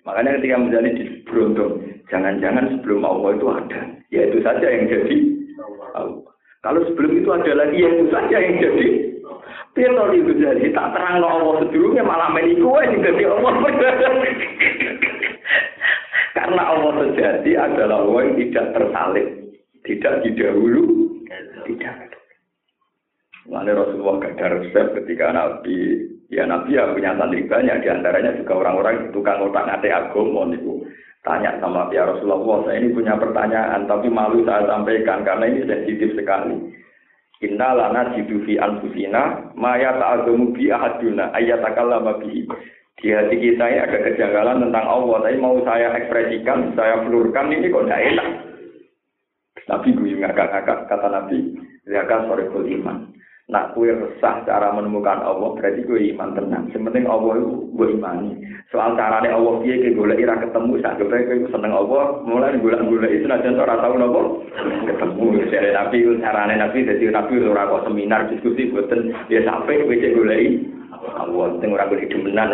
[0.08, 3.82] Makanya ketika menjadi di beruntung, jangan-jangan sebelum Allah itu ada.
[4.16, 5.18] Ya itu saja yang jadi.
[6.64, 8.88] Kalau sebelum itu ada lagi, ya itu saja yang jadi.
[9.76, 13.54] Biar itu jadi tak terang Allah sebelumnya malah meniku yang jadi Allah.
[16.48, 19.28] Karena Allah sejati adalah Allah yang tidak tersalib,
[19.84, 20.84] tidak didahulu
[21.68, 21.96] Tidak.
[23.52, 28.32] Lalu Rasulullah gak ada resep ketika Nabi, ya Nabi ya punya santri banyak, di antaranya
[28.40, 30.88] juga orang-orang tukang otak ngate agama niku.
[31.28, 36.16] Tanya sama ya Rasulullah, saya ini punya pertanyaan, tapi malu saya sampaikan karena ini sensitif
[36.16, 36.56] sekali.
[37.44, 42.48] Inna lana jidu fi anfusina maya ta'azamu bi ahaduna ayatakallama bihi.
[42.98, 47.70] Di hati kita ini ada kejanggalan tentang Allah, tapi mau saya ekspresikan, saya pelurkan ini
[47.70, 48.28] kok tidak enak.
[49.70, 51.38] Nabi gue ngakak-ngakak, kata Nabi,
[51.88, 53.16] Zakat sore iman.
[53.48, 56.68] Nak kue resah cara menemukan Allah berarti kue iman tenang.
[56.76, 58.44] Sementing Allah itu gue imani.
[58.68, 62.84] Soal caranya Allah dia ke gula ira ketemu sak gue kue seneng Allah mulai gula
[62.84, 64.22] gula itu nanti orang tahu nopo
[64.84, 65.48] ketemu.
[65.48, 70.36] Jadi nabi caranya nabi jadi nabi orang seminar diskusi buatan dia sampai kue cek gula
[71.04, 72.50] Allah tengok orang gula demenan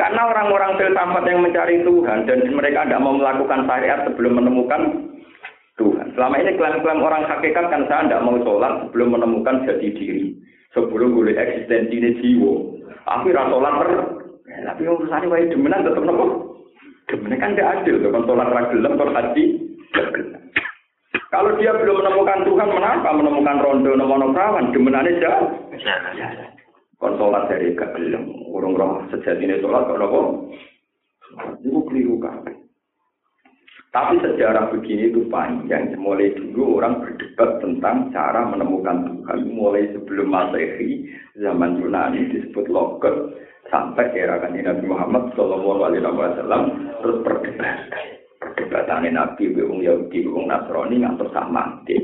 [0.00, 5.12] Karena orang-orang filsafat yang mencari Tuhan dan mereka tidak mau melakukan syariat sebelum menemukan
[5.76, 6.16] Tuhan.
[6.16, 10.32] Selama ini klaim-klaim orang hakikat kan saya tidak mau sholat sebelum menemukan jati diri.
[10.72, 12.52] Sebelum boleh eksistensi ini jiwa.
[13.12, 13.90] Aku rasa sholat per.
[14.48, 16.26] Ya, tapi urusannya wae demenan tetap nopo.
[17.12, 18.00] Demenan kan tidak adil.
[18.00, 19.44] Kan sholat ragelam, sholat haji.
[21.10, 24.70] Kalau dia belum menemukan Tuhan, kenapa menemukan rondo nomono perawan?
[24.70, 25.50] Demenannya jauh.
[27.02, 28.30] Kon sholat dari kagelam.
[28.50, 30.20] Urung roh sejati ini sholat kok nopo.
[31.62, 32.46] Itu keliru kan.
[33.90, 35.98] Tapi sejarah begini itu panjang.
[35.98, 39.38] Mulai dulu orang berdebat tentang cara menemukan Tuhan.
[39.50, 41.10] Mulai sebelum Masehi,
[41.42, 43.34] zaman Yunani disebut Logot,
[43.66, 46.62] sampai era kanji Nabi Muhammad Shallallahu Alaihi Wasallam
[47.02, 48.19] terus perdebatan.
[49.00, 51.96] Perdebatan Nabi, Wong Yahudi, Wong Nasrani, ngantor Samangke.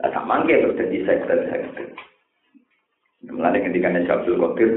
[0.00, 1.88] Nah, Samangke terus jadi sektor-sektor.
[3.28, 4.70] Mulai ketika Nabi Abdul Qadir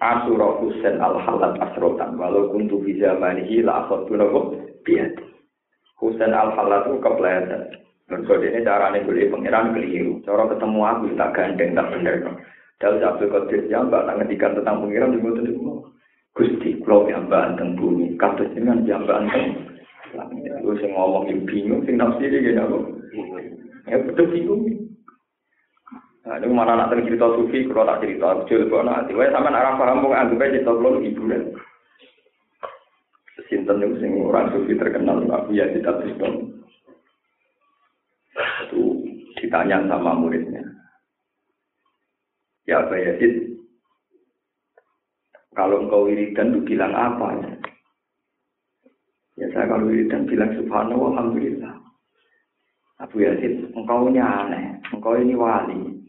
[0.00, 5.20] Asura Husain al Halat asrotan walau kuntu fi zamanihi la akhadtu lahu biat.
[6.00, 7.76] Husain al Halat itu kepleset.
[8.08, 10.24] Mergo ini carane boleh pangeran keliru.
[10.24, 12.16] Cara ketemu aku tak gandeng tak bener.
[12.80, 15.84] Dalam Abdul Qadir jambak tak ngedikan tentang pangeran di itu.
[16.30, 19.66] Gusti, kalau jambak tentang bumi, kados dengan jambak tentang
[20.14, 20.54] langit.
[20.62, 22.78] Lu sing ngomong bingung, sing nafsiri gini aku.
[23.90, 24.62] Ya betul bingung.
[26.20, 29.16] Nah, ini mana nak cerita sufi, kalau tak cerita, kecil kok nanti.
[29.16, 31.42] Wah, sama arah paham, mau anggap aja cerita belum ibu dan.
[33.50, 36.62] Sinten yang sing orang sufi terkenal, aku ya tidak Biston.
[38.70, 39.02] Itu
[39.42, 40.62] ditanya sama muridnya.
[42.68, 43.49] Ya Pak Yazid,
[45.60, 47.52] kalau engkau wiridan itu bilang apa ya?
[49.36, 51.74] Ya saya kalau wiridan bilang subhanallah, alhamdulillah.
[53.04, 56.00] Abu Yazid, engkau aneh, engkau ini wali.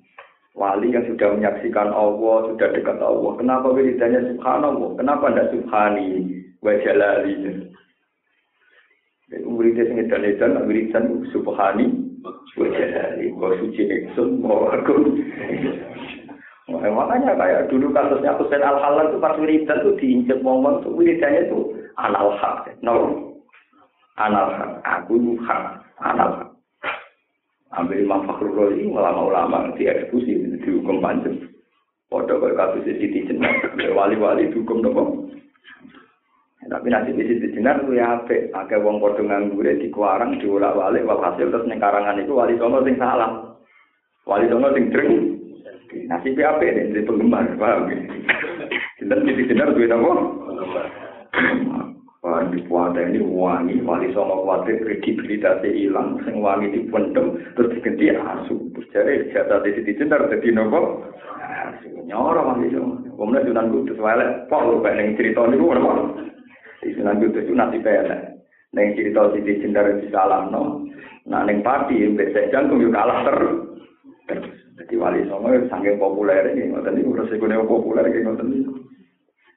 [0.56, 3.32] Wali yang sudah menyaksikan Allah, sudah dekat Allah.
[3.40, 4.90] Kenapa wiridannya subhanallah?
[4.96, 6.08] Kenapa tidak subhani
[6.64, 7.36] wa jalali?
[9.32, 11.92] Wiridnya sing edan-edan, wiridan subhani
[12.56, 13.32] wa jalali.
[13.36, 14.76] Wa suci eksun, wa.
[16.80, 21.60] Makanya kayak dulu kasusnya Husain Al-Halal itu pas wiridan itu diinjek momen itu wiridannya itu
[22.00, 22.72] anal hak.
[22.80, 22.96] No.
[24.16, 24.72] Anal hak.
[24.88, 25.84] Aku hak.
[26.00, 26.52] Anal hak
[27.72, 31.40] ambil Imam Fakhrul Razi ulama-ulama dieksekusi dihukum panjang
[32.12, 35.32] Padha kaya kasus Siti Jenar, wali-wali dihukum nopo.
[36.60, 41.48] Tapi nanti di Siti Jenar itu ya apik, akeh wong padha nganggure dikuarang diolak-walik walhasil
[41.48, 43.56] terus ning karangan itu wali songo sing salah.
[44.28, 45.31] Wali songo sing dreng.
[45.92, 48.00] Nasib apik nek di penggemar, paham ya?
[48.96, 50.12] Sinten Siti Jenar duwe nopo?
[52.22, 58.14] Wah, di puasa ini wangi, wali songo khawatir kredibilitasnya hilang, sing wangi dipendem, terus diganti
[58.14, 58.62] asu.
[58.78, 61.02] Terus jadi jatah di sini cinta, jadi nopo.
[62.06, 62.96] Nyorong wali songo.
[63.18, 65.92] Kemudian sunan kudus, walek, kok lu pengen cerita ini, gue nopo.
[66.86, 68.22] Di sunan kudus itu nanti pelek.
[68.72, 70.88] Neng cerita di cinta di salah no.
[71.26, 73.38] Nah, neng pati, besek jantung juga kalah ter.
[74.30, 74.61] Terus,
[74.92, 78.76] jadi wali songo saking populer ini, ngoten ini, udah populer, kayak ngoten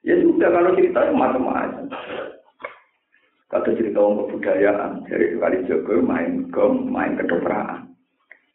[0.07, 1.91] Ya sudah, kalau cerita macam-macam.
[3.51, 7.91] Kata cerita orang kebudayaan, dari kali Joko main gom, main kedopraan.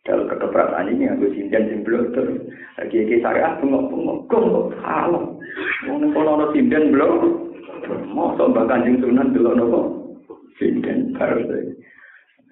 [0.08, 2.48] Dalam kedopraan ini aku sinden sing bloter.
[2.80, 5.36] Lagi iki saya bengok bengok gom kok halal.
[5.84, 7.28] Wong kono ono sinden blok.
[8.08, 9.80] Mosok mbak Kanjeng Sunan delok nopo?
[10.56, 11.44] Sinden baru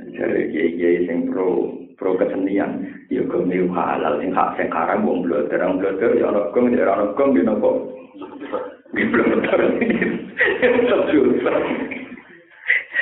[0.05, 4.21] Jadi kiai sing pro pro kesenian, ya gom niku halal.
[4.21, 7.43] Sing hak sing haram wong bloter, wong bloter ya ono gom ya ono gom di
[7.45, 7.71] nopo.
[8.93, 9.61] Di bloter.
[10.59, 10.97] Itu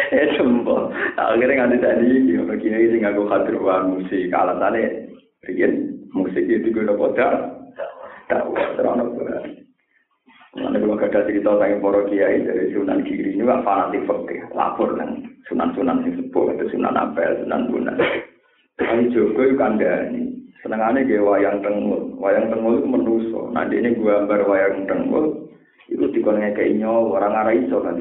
[0.07, 4.31] eh sembo akhirnya nganti tadi ya begini sing aku khadir musik.
[4.31, 5.11] Alatane
[5.45, 7.53] riyen musik itu gue poda
[8.31, 8.43] tak.
[8.77, 9.03] Terang
[10.57, 15.29] Mana kalau ada cerita tentang para kiai dari Sunan Giri ini fanatik fakir lapor nang
[15.53, 18.01] sunan-sunan sing sepuh itu sunan apel, sunan bunan.
[18.77, 20.23] Kali Joko itu kandani.
[20.61, 22.13] Senengane ge wayang tengul.
[22.21, 23.49] Wayang tengul itu menuso.
[23.57, 25.49] Nah, ini gua gambar wayang tengul
[25.87, 27.97] itu dikon ngekei nyawa orang arah iso kan.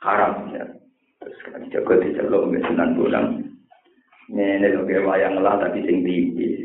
[0.00, 0.64] Haram ya.
[1.20, 3.24] Terus kan Joko diceluk mbek sunan bunan.
[4.32, 6.00] Ngene lho ge wayang lah tapi sing.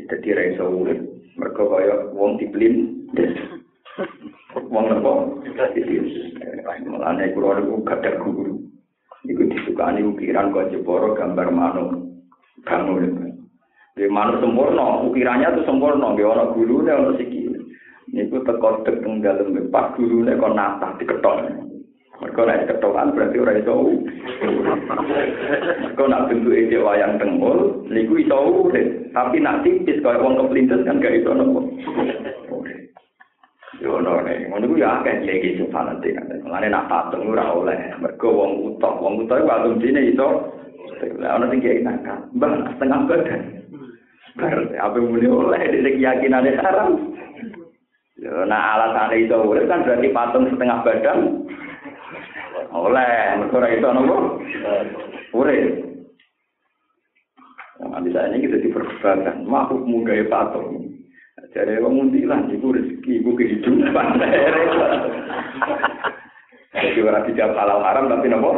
[0.08, 1.00] Dadi ra iso urip.
[1.36, 3.04] Mergo kaya wong diplin.
[4.72, 5.12] Wong apa?
[6.88, 8.64] Mulane kula niku gadah guru.
[9.24, 12.13] Iku disukani ukiran kok jeporo gambar manuk.
[12.64, 13.12] kalau murid
[13.94, 17.40] di mana sempurna ukirannya tuh sempurna di orang guru nih orang segi
[18.14, 21.06] Niku teko tekor tekeng dalam pak guru nih kau nata di
[22.22, 23.76] mereka naik ketokan berarti orang itu
[25.98, 28.86] kau nak bentuk ide wayang tengol niku itu urip.
[29.10, 31.66] Tapi nak tipis kau uang kepelintas kan gak itu nopo.
[33.82, 36.14] Yo no nih, mau nunggu ya kan dia gitu fanatik.
[36.14, 40.14] Kan, mana nak patung ora oleh, Mergo wong utuh, wong utuh itu alumni nih
[41.24, 42.28] Ono sing kiai nakal.
[42.36, 43.42] Mbah setengah badan.
[44.34, 47.14] Bar apa muni oleh di keyakinane haram.
[48.18, 51.18] Yo nak alasane iso urip kan berarti patung setengah badan.
[52.74, 54.42] Oleh, ora iso nopo?
[55.34, 55.66] Urip.
[57.84, 60.94] Nah, bisa ini kita diperdebatkan, makhluk muda patung.
[61.54, 64.18] Jadi wong muntilan iku rezeki, iku kehidupan.
[66.74, 68.50] Jadi ora dijawab halal haram tapi nopo?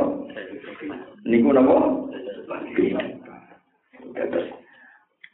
[1.28, 1.76] Niku nopo?
[4.16, 4.46] Terus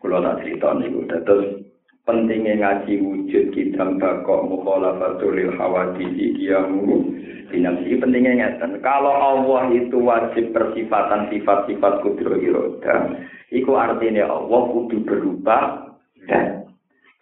[0.03, 1.63] kula tak cerita niku terus
[2.03, 7.07] pentingnya ngaji wujud kita bakok mukhalafatul hawadisi kiamu
[7.55, 13.15] dinamsi pentingnya ngeten kalau Allah itu wajib persifatan sifat-sifat kudro iroda
[13.55, 15.95] iku artinya Allah kudu berubah
[16.27, 16.62] dan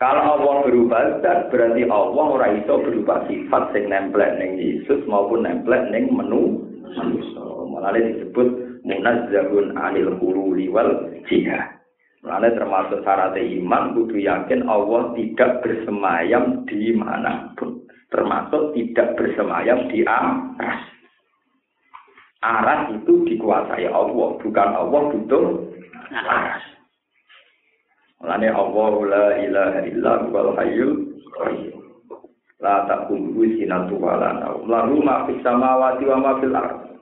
[0.00, 5.44] kalau Allah berubah zat berarti Allah ora iso berubah sifat sing nemplek ning Yesus maupun
[5.44, 6.64] nemplek ning menu
[6.96, 7.44] manusia.
[7.68, 8.48] Malah disebut
[8.80, 11.76] munazzahun anil hululi wal jihad.
[12.24, 17.84] Malah termasuk syarat iman kudu yakin Allah tidak bersemayam di mana pun.
[18.08, 20.80] Termasuk tidak bersemayam di aras.
[22.40, 25.44] Aras itu dikuasai Allah, bukan Allah butuh
[26.08, 26.79] aras.
[28.20, 30.92] Mulane Allah la ilaha illa huwal hayyul
[31.40, 31.80] qayyum.
[32.60, 34.68] La taqumu sinatu wala naum.
[34.68, 35.00] Lahu
[35.32, 37.00] fis samawati wa ma fil ardh.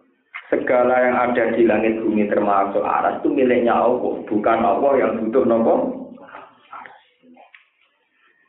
[0.49, 5.45] Segala yang ada di langit bumi termasuk aras itu miliknya Allah, bukan Allah yang butuh
[5.45, 5.75] nopo.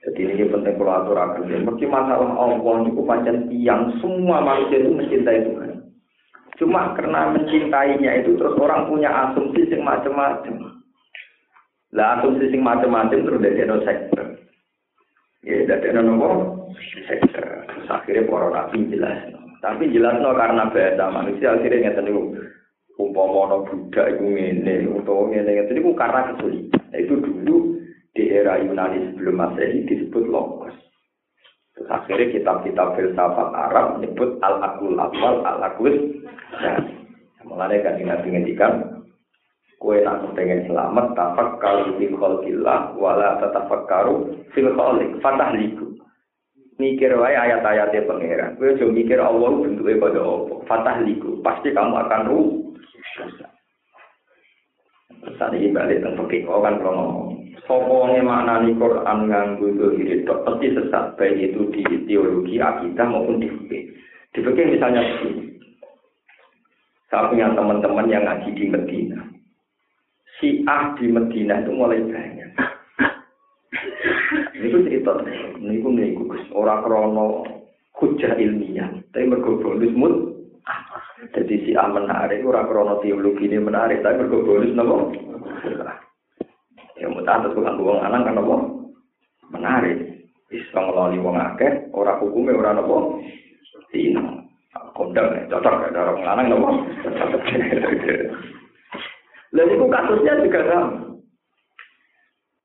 [0.08, 1.44] Jadi ini penting kalau aturakan.
[1.44, 5.72] Mesti masalah Allah itu macam tiang semua manusia itu mencintai Tuhan.
[6.56, 10.79] Cuma karena mencintainya itu terus orang punya asumsi yang macam-macam.
[11.94, 14.26] Lah asumsi sing macam-macam terus dari no sektor.
[15.42, 16.28] Ya dari no nopo
[17.10, 17.66] sektor.
[17.66, 19.20] Terus akhirnya para nabi jelas.
[19.60, 22.38] Tapi jelas no karena beda manusia akhirnya niku
[23.00, 26.84] umpama ana budak iku ngene utawa ngene ngeten niku karena kesulitan.
[26.92, 27.58] Nah, itu dulu
[28.14, 30.76] di era Yunani sebelum Masehi disebut logos.
[31.74, 35.96] Terus akhirnya kitab-kitab filsafat Arab menyebut al-akul awal, al-akul.
[36.60, 36.76] Nah,
[37.48, 38.99] mulanya kan Nabi ngendikan
[39.80, 45.88] kue nak pengen selamat tafakkaru fil khalqillah wala tatafakkaru fil khaliq fatah liku.
[46.80, 48.56] Mikir wae ayat-ayatnya pangeran.
[48.56, 50.56] Kue coba mikir Allah bentuknya pada apa?
[50.68, 52.50] Fatah liku pasti kamu akan ruh.
[55.36, 57.30] Saat ini balik tentang fikih kan kalau ngomong.
[57.68, 63.52] Sopongnya maknani Quran nganggu itu itu pasti sesat baik itu di teologi akidah maupun di
[63.52, 63.84] fikih.
[64.34, 65.60] Di fikih misalnya begini,
[67.14, 69.29] saya punya teman-teman yang ngaji di Medina.
[70.40, 72.52] Si Ah di Medina itu mulai banyak.
[74.56, 75.12] Ini tuh cerita,
[75.60, 77.44] ini nih gugus orang krono
[78.00, 80.16] hujah ilmiah, tapi mergo bonus mut.
[81.36, 85.12] Jadi si A menarik, orang krono teologi ini menarik, tapi mergo bonus nopo.
[87.00, 88.56] Ya mudah terus bukan wong lanang kan apa?
[89.52, 89.98] Menarik.
[90.52, 93.20] Bisa ngeloni wong akeh, ora hukume ora napa?
[93.92, 94.44] Dino.
[94.96, 96.70] Kondang cocok ya orang lanang napa?
[99.54, 100.90] Lalu itu kasusnya juga sama.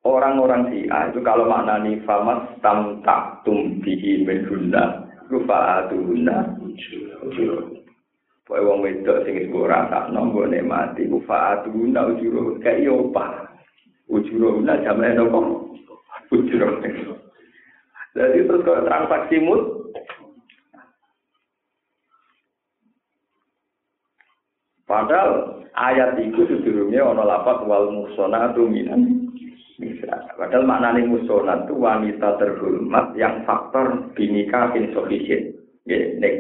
[0.05, 6.45] Orang-orang Syiah itu kalau maknani famas tam tak tum bihi meduna rupa aduna.
[8.45, 13.49] Pokoknya wong wedok sing ibu rasa nombo nek mati rupa aduna ujuro kayak iopa
[14.13, 15.73] ujuro na jamai nopo
[16.29, 16.85] ujuro.
[18.13, 19.84] Jadi terus kalau transaksi mut
[24.85, 29.33] Padahal ayat itu sedurungnya ono lapat wal musona itu minan.
[30.37, 34.71] Padahal maknanya musona itu wanita terhormat yang faktor binika.
[35.85, 36.35] Ya, nek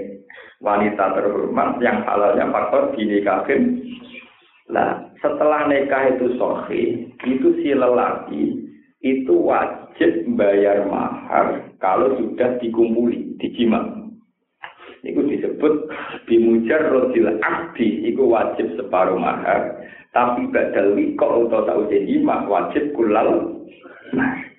[0.64, 3.84] wanita terhormat yang halalnya faktor dinikahin.
[4.72, 8.64] Nah, setelah nikah itu sohi, itu si lelaki
[9.04, 14.03] itu wajib bayar mahar kalau sudah dikumpuli, dijima.
[15.04, 15.92] Itu disebut
[16.24, 19.84] bimujar rodil abdi, itu wajib separuh mahar.
[20.16, 23.60] Tapi badal wiko atau tahu jima wajib kulal
[24.16, 24.54] mahar.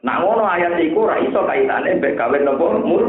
[0.00, 3.04] Nah, ngono ayat iku ora iso kaitane mbek kawin nopo mur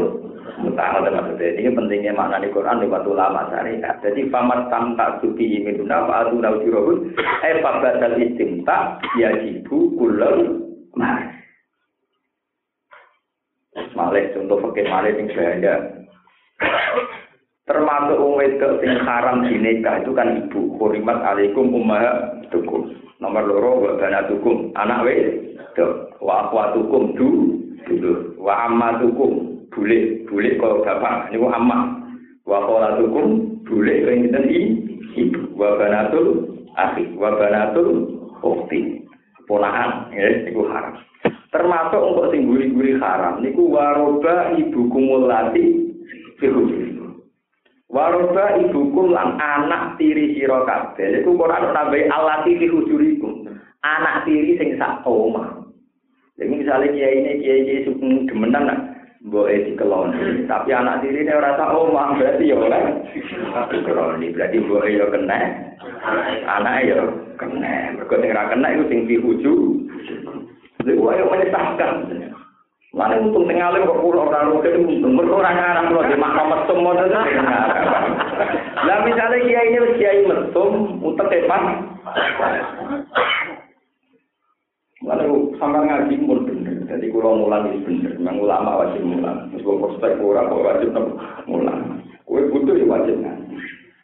[0.60, 3.96] mutah maksudnya ini pentingnya makna di Quran lewat ulama syariat.
[4.04, 10.60] Jadi famat tamta suki minuna fa atu nau jirobun eh fabadal istimta yajibu kulal
[10.92, 11.32] mas.
[13.96, 16.01] Malik contoh pakai malik yang saya
[17.70, 20.76] termasuk wong wedok sing haram dinikah itu kan ibu.
[20.78, 21.70] Hurimat alaikum
[22.50, 22.92] tukum.
[23.22, 24.74] Nomor loro wa banatukum.
[24.74, 26.12] Anak wedok.
[26.18, 27.28] Wa akhwatukum du
[27.86, 31.30] dulu wa ammatukum bule bule kalau bapak.
[31.30, 32.02] Niku amma.
[32.42, 34.44] Wa qala tukum bule kang ngeten
[35.16, 35.40] ibu.
[35.54, 36.26] Wa banatul
[36.74, 37.14] akhi.
[37.14, 37.88] Wa banatul
[38.42, 39.02] ukhti
[39.46, 40.98] ponakan ya niku haram.
[41.52, 45.91] Termasuk untuk sing guri-guri haram niku waroba ibu kumulati
[46.42, 46.98] fihujuri
[47.92, 51.22] waroba ibukum lan anak tiri sira kabeh.
[51.22, 53.46] Iku Quran nambahi alati fihujurikum
[53.84, 55.62] anak tiri sing sak omah.
[56.40, 58.90] Jadi misalnya kiai ini kiai kiai suku demenan
[59.22, 63.06] Boe dikeloni, tapi anak tiri ini rasa omah berarti ya oleh.
[63.70, 65.38] Dikeloni, berarti boe ya kena,
[66.58, 67.06] anak ya
[67.38, 69.54] kena, mereka sing kena itu sing dihuju,
[70.82, 71.92] jadi ayo menyesatkan.
[72.92, 76.84] Mana untung sing alim kok pulau orang rugen untung, orang ngarang loh di makam mesum
[76.84, 77.08] model
[78.84, 81.88] Lah misalnya kiai ini kiai mesum, utek tepan,
[85.02, 86.76] Lalu sampai ngaji pun bener.
[86.86, 88.12] Jadi kalau mulan itu bener.
[88.22, 89.50] Memang ulama wajib mulan.
[89.50, 90.94] Meskipun prospek orang wajib
[91.50, 92.06] mulan.
[92.22, 93.18] Kue butuh ya wajib.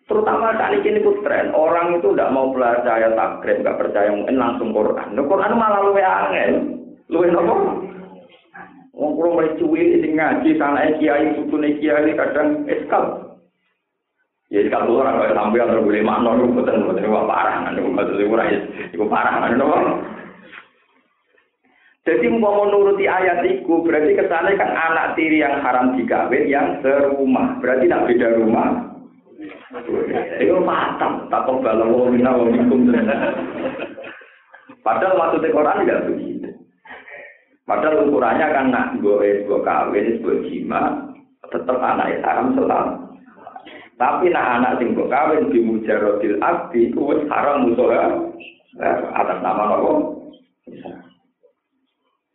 [0.09, 1.55] Terutama kali ini pun tren.
[1.55, 5.15] Orang itu tidak mau percaya takrib, nggak percaya mungkin langsung Quran.
[5.15, 6.51] Nah, Quran malah luwe angin.
[7.13, 7.55] Luwe nopo?
[8.99, 13.31] Wong kulo mulai cuwi sing ngaji sana kiai sutune kiai kadang eskal.
[14.51, 18.59] Ya eskal orang kalau sampai atau boleh makna lu betul betul parah, anu betul itu
[18.91, 20.03] itu parah, anu
[22.09, 26.81] Jadi mau menuruti ayat itu berarti ke sana kan anak tiri yang haram dikawin yang
[26.81, 27.61] serumah.
[27.61, 28.69] Berarti tidak beda rumah.
[30.41, 31.29] Itu matang.
[31.29, 32.89] Tak balau mina wamikum.
[34.81, 36.38] Padahal maksudnya Quran tidak begitu.
[37.69, 41.13] Padahal ukurannya kan nak gue gue kawin, gue jima,
[41.53, 42.97] tetap anak haram selalu.
[44.01, 47.93] Tapi nak anak sing gue kawin di mujarodil abdi, itu haram musuh
[49.13, 49.93] atas nama apa?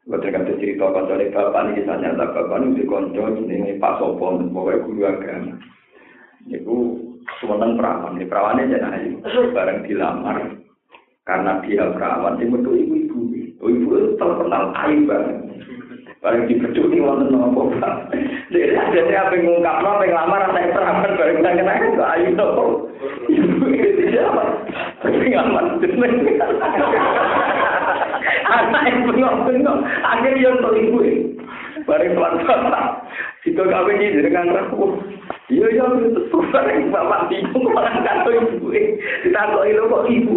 [0.04, 4.36] Bukan kata cerita kancane bapak ini kisah nyata bapak ini di konco ini Pak Sopo
[4.36, 5.56] pokoknya guru agama.
[6.52, 6.76] Itu
[7.40, 9.24] semenang perawan, ini perawannya jangan ayu,
[9.56, 10.38] bareng dilamar
[11.24, 13.13] karena dia perawan metu ibu ibu,
[13.70, 15.38] ibu itu terkenal ayu banget.
[16.24, 17.68] Bareng dipercuk nih wonten nopo.
[18.52, 22.64] Jadi ada apa ngungkap nopo lamar anak perawan bareng kita kena itu ayu nopo.
[23.28, 24.44] Ibu itu siapa?
[25.04, 25.80] Tapi aman
[28.54, 31.00] anak yang bengok-bengok akhirnya yang ibu
[31.84, 33.04] bareng bapak
[33.44, 34.96] situ kawin ini dengan rapuh
[35.52, 40.34] iya iya itu bareng bapak bingung orang kata ibu kita kok itu kok ibu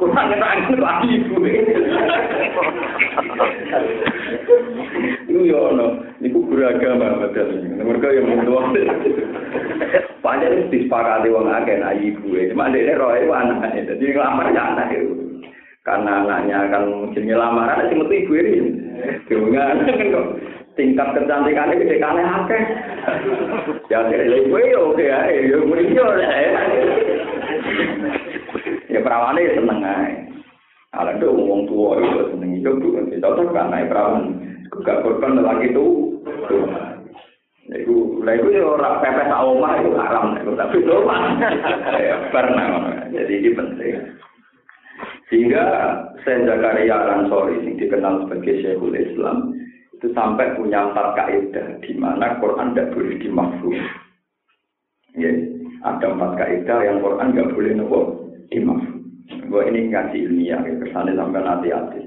[0.00, 1.36] kurang kenangan kok ibu.
[5.28, 5.86] Itu ya no.
[6.24, 7.60] Itu beragama betul.
[7.76, 8.72] Mereka yang mentua.
[10.24, 12.32] Banyak disepakati wong akeh ibu.
[12.56, 15.12] Cuma dia roh itu anaknya jadi ngelamar anak itu.
[15.84, 18.56] Karena anaknya akan jenis lamaran si metu ibu ini.
[19.28, 20.26] Dengan kok
[20.80, 22.62] tingkat kecantikannya gede kane akeh.
[23.92, 26.08] Ya kira ibu ya oke ya ya muni yo
[28.90, 30.12] ya perawane ya seneng ae
[30.98, 32.90] ala do wong tua itu seneng itu tuh
[33.22, 34.34] tahu kan naik perawan
[34.82, 36.10] gak korban lagi tuh
[37.70, 40.90] Iku, lah iku ya ora pepes omah itu haram, tapi itu
[42.02, 42.98] ya pernah.
[43.14, 43.94] Jadi ini penting.
[45.30, 45.62] Sehingga
[46.26, 49.54] Sayyid Zakaria Ansori yang dikenal sebagai Syekhul Islam
[49.94, 53.76] itu sampai punya empat kaidah di mana Quran tidak boleh dimafhum.
[55.14, 55.30] Ya,
[55.86, 59.00] ada empat kaidah yang Quran nggak boleh nopo dimafhum.
[59.50, 62.02] Gue ini ngaji ilmiah, ya, kesannya sampai hati-hati.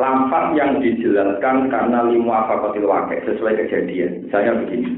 [0.00, 4.24] Lampak yang dijelaskan karena limu apa kotil wakil sesuai kejadian.
[4.24, 4.88] Misalnya begini,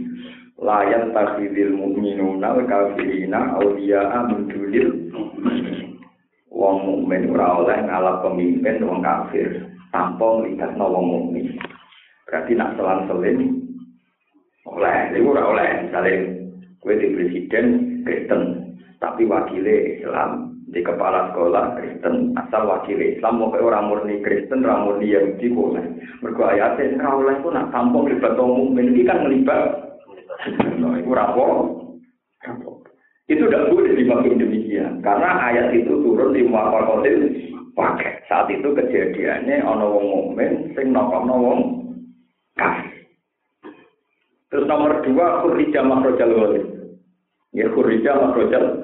[0.62, 4.46] layan takhidil mu'minuna wa kafirina awliya'a min
[6.52, 7.78] wong mukmin ora oleh
[8.22, 11.58] pemimpin wong kafir tanpa melibatno wong mukmin.
[12.30, 13.66] Berarti nak selang seling
[14.62, 15.68] oleh, itu ora oleh.
[15.90, 16.38] misalnya
[16.78, 17.66] gue di presiden
[18.06, 18.71] Kristen,
[19.02, 24.86] tapi wakilnya Islam di kepala sekolah Kristen asal wakil Islam mau orang murni Kristen orang
[24.86, 25.84] murni Yahudi boleh
[26.22, 29.98] mergo ayatnya kau lah itu nak tampung libat umum ini kan melibat
[30.78, 31.50] nah, itu rapor
[33.26, 37.18] itu tidak boleh dimaksud demikian karena ayat itu turun di muafakotil
[37.72, 38.24] pakai.
[38.28, 41.60] Saat itu kejadiannya ono wong mukmin sing nokono wong
[42.56, 43.08] kafir.
[44.52, 46.66] Terus nomor dua kurija makrojal walid
[47.56, 48.81] ya kurija makrojal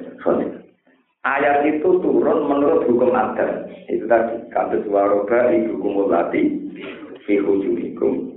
[1.26, 3.68] Ayat itu turun menurut hukum adat.
[3.90, 6.42] Itu tadi kasus waroba ibu kumulati
[7.26, 8.32] fi hukum.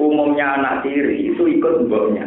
[0.00, 2.26] Umumnya anak tiri itu ikut mboknya.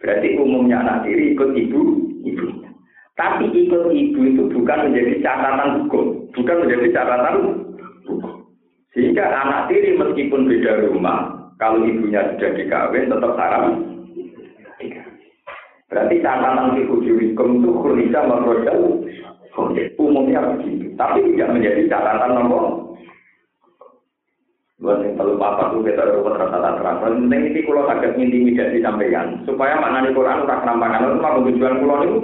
[0.00, 1.80] Berarti umumnya anak tiri ikut ibu,
[2.24, 2.46] ibu.
[3.18, 7.58] Tapi ikut ibu itu bukan menjadi catatan hukum, bukan menjadi catatan hukum.
[8.94, 13.97] Sehingga anak tiri meskipun beda rumah, kalau ibunya sudah dikawin tetap haram.
[15.88, 19.00] Berarti catatan fi hukum itu khulisa makrodal
[19.96, 20.92] umumnya begitu.
[21.00, 22.64] Tapi tidak menjadi catatan nomor.
[24.78, 27.02] Buat yang perlu apa tuh kita rupa rata terang.
[27.02, 31.78] Penting ini kalau agak intimidasi disampaikan supaya makna di Quran tak nampakan itu mau tujuan
[31.82, 32.18] pulau itu.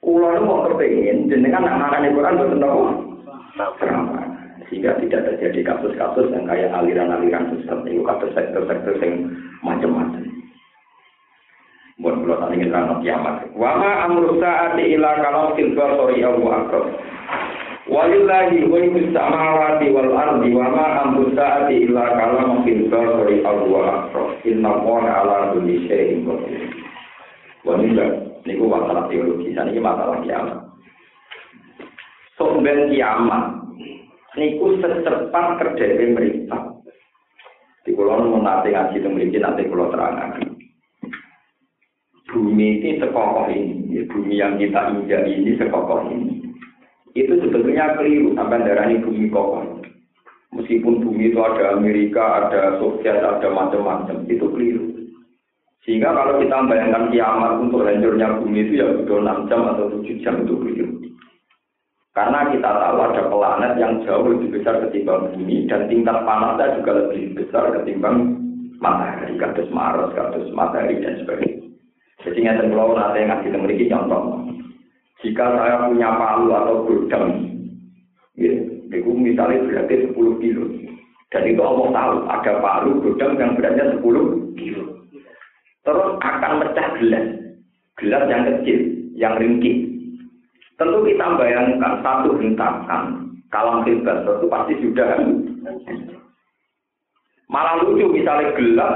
[0.00, 2.84] Pulau itu mau kepingin, jenengan nak makan di Quran betul nopo.
[4.72, 9.28] Sehingga tidak terjadi kasus-kasus yang kayak aliran-aliran sesat itu kasus sektor-sektor yang
[9.60, 10.37] macam-macam.
[11.98, 13.50] Buat kalau tadi kita nak kiamat.
[13.58, 16.94] Wama amru saati ila kalau silva sorry Abu Akbar.
[17.90, 24.30] Walillahi ghaibu samawati wal ardi wa ma amru saati illa kalam silva sorry Abu Akbar.
[24.46, 26.70] Inna Allah ala kulli syai'in qadir.
[27.66, 27.98] Wah ini
[28.46, 30.58] niku masalah teologi, ini masalah kiamat.
[32.38, 33.58] Somben kiamat
[34.38, 36.78] niku secepat kerja mereka.
[37.82, 40.57] Di pulau nanti ngaji itu nanti pulau terangan
[42.28, 46.52] bumi ini sekokoh ini, ya, bumi yang kita injak ini sekokoh ini.
[47.16, 49.80] Itu sebetulnya keliru sampai darah ini bumi kokoh.
[50.52, 54.84] Meskipun bumi itu ada Amerika, ada Soviet, ada macam-macam, itu keliru.
[55.84, 60.24] Sehingga kalau kita membayangkan kiamat untuk hancurnya bumi itu ya butuh 6 jam atau 7
[60.24, 60.88] jam itu keliru.
[62.12, 66.92] Karena kita tahu ada planet yang jauh lebih besar ketimbang bumi dan tingkat panasnya juga
[67.06, 68.36] lebih besar ketimbang
[68.82, 71.57] matahari, kados Mars, kados matahari dan sebagainya.
[72.26, 74.42] Jadi nggak pulau nanti ngasih memiliki contoh.
[75.22, 77.26] Jika saya punya palu atau gudang,
[78.38, 78.54] ya,
[78.90, 80.64] itu misalnya beratnya 10 kilo.
[81.28, 84.84] Dan itu Allah tahu ada palu gudang yang beratnya 10 kilo.
[85.82, 87.26] Terus akan pecah gelas.
[87.98, 88.78] Gelas yang kecil,
[89.18, 89.90] yang ringkih.
[90.78, 95.08] Tentu kita bayangkan satu hentakan kalam hebat itu pasti sudah
[97.48, 98.94] malah lucu misalnya gelas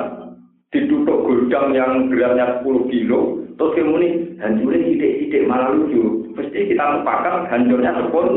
[0.72, 6.32] ditutup gudang yang beratnya 10 kilo, terus kemudian hancurnya sidik-sidik malah lucu.
[6.32, 8.28] Pasti kita sepakat hancurnya sepun.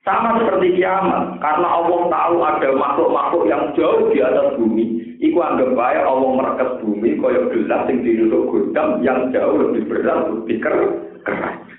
[0.00, 4.96] Sama seperti kiamat, karena Allah tahu ada makhluk-makhluk yang jauh di atas bumi.
[5.20, 10.32] Iku anggap baik Allah merekes bumi, koyok gelas yang ditutup gudang yang jauh lebih berat,
[10.32, 10.92] lebih keras.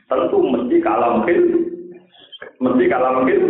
[0.06, 1.40] Tentu mesti kalah mungkin,
[2.62, 3.42] mesti kalah mungkin.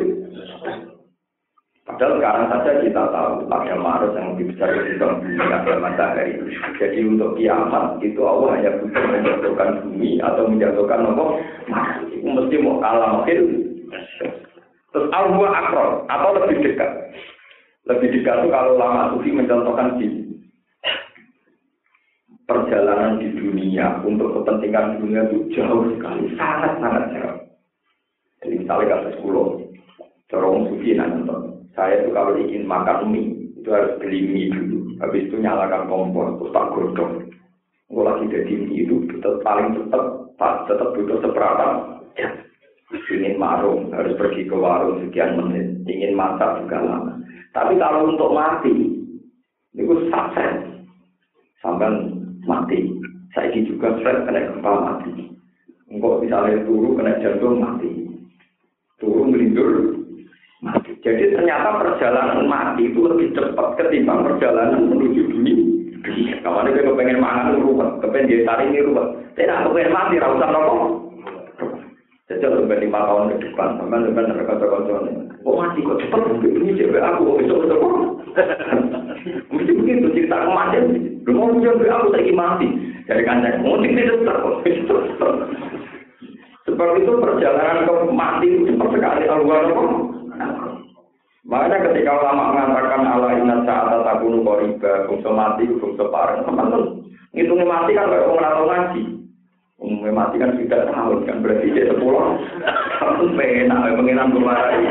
[1.81, 6.37] Padahal sekarang saja kita tahu ada Mars yang lebih besar ketimbang bumi ada matahari.
[6.77, 11.25] Jadi untuk kiamat itu Allah hanya butuh menjatuhkan bumi atau menjatuhkan apa?
[12.05, 13.39] Itu mesti mau kalah mungkin.
[14.93, 16.91] Terus Allah akron atau lebih dekat.
[17.89, 20.07] Lebih dekat itu kalau lama sufi mencontohkan di
[22.45, 27.41] perjalanan di dunia untuk kepentingan dunia itu jauh sekali, sangat sangat jauh.
[28.45, 29.65] Jadi misalnya kasus pulau,
[30.29, 34.99] corong sufi nanti saya itu kalau ingin makan mie, itu harus beli mie dulu.
[34.99, 37.13] Habis itu nyalakan kompor, terus tak godong.
[37.91, 41.71] Gue lagi jadi mie itu tetap paling cepat, tetap butuh seperempat
[42.19, 42.27] Ya.
[42.91, 45.79] Ingin marung, harus pergi ke warung sekian menit.
[45.87, 47.23] Ingin masak juga lama.
[47.55, 48.99] Tapi kalau untuk mati,
[49.75, 50.55] itu sukses.
[51.63, 51.87] Sampai
[52.43, 52.91] mati.
[53.31, 55.31] Saya juga stres kena gempa mati.
[55.87, 57.91] Enggak misalnya turun kena jantung mati.
[58.99, 60.00] Turun melindur.
[61.01, 65.57] Jadi ternyata perjalanan mati itu lebih cepat ketimbang perjalanan menuju dunia.
[66.45, 69.07] Kamu ini kepengen mangan ruwet, kepengen tarik ini ruwet.
[69.33, 70.81] Tidak kepengen mati, rasa rokok.
[72.29, 74.93] Jadi sampai lima tahun ke depan, sampai sampai sampai kata kata
[75.41, 77.81] Oh mati kok cepat, ini cewek aku kok besok besok.
[79.51, 80.85] Mesti begitu cerita kemarin.
[81.25, 82.67] Lu mau cewek aku lagi mati.
[83.09, 84.55] Dari kancing, mau tidak terus.
[86.69, 89.25] Sebab itu perjalanan ke mati itu cepat sekali.
[89.25, 90.10] Kalau
[91.41, 97.01] Makanya ketika ulama mengatakan ala inna sa'ata takunu qoriba, bungsa mati, bungsa parang, teman-teman.
[97.33, 99.03] Itu mati kan kayak orang atau ngaji.
[99.81, 102.37] Umumnya mati kan sudah tahun kan berarti dia sepuluh
[103.01, 104.81] tahun penak pengiran kemarin.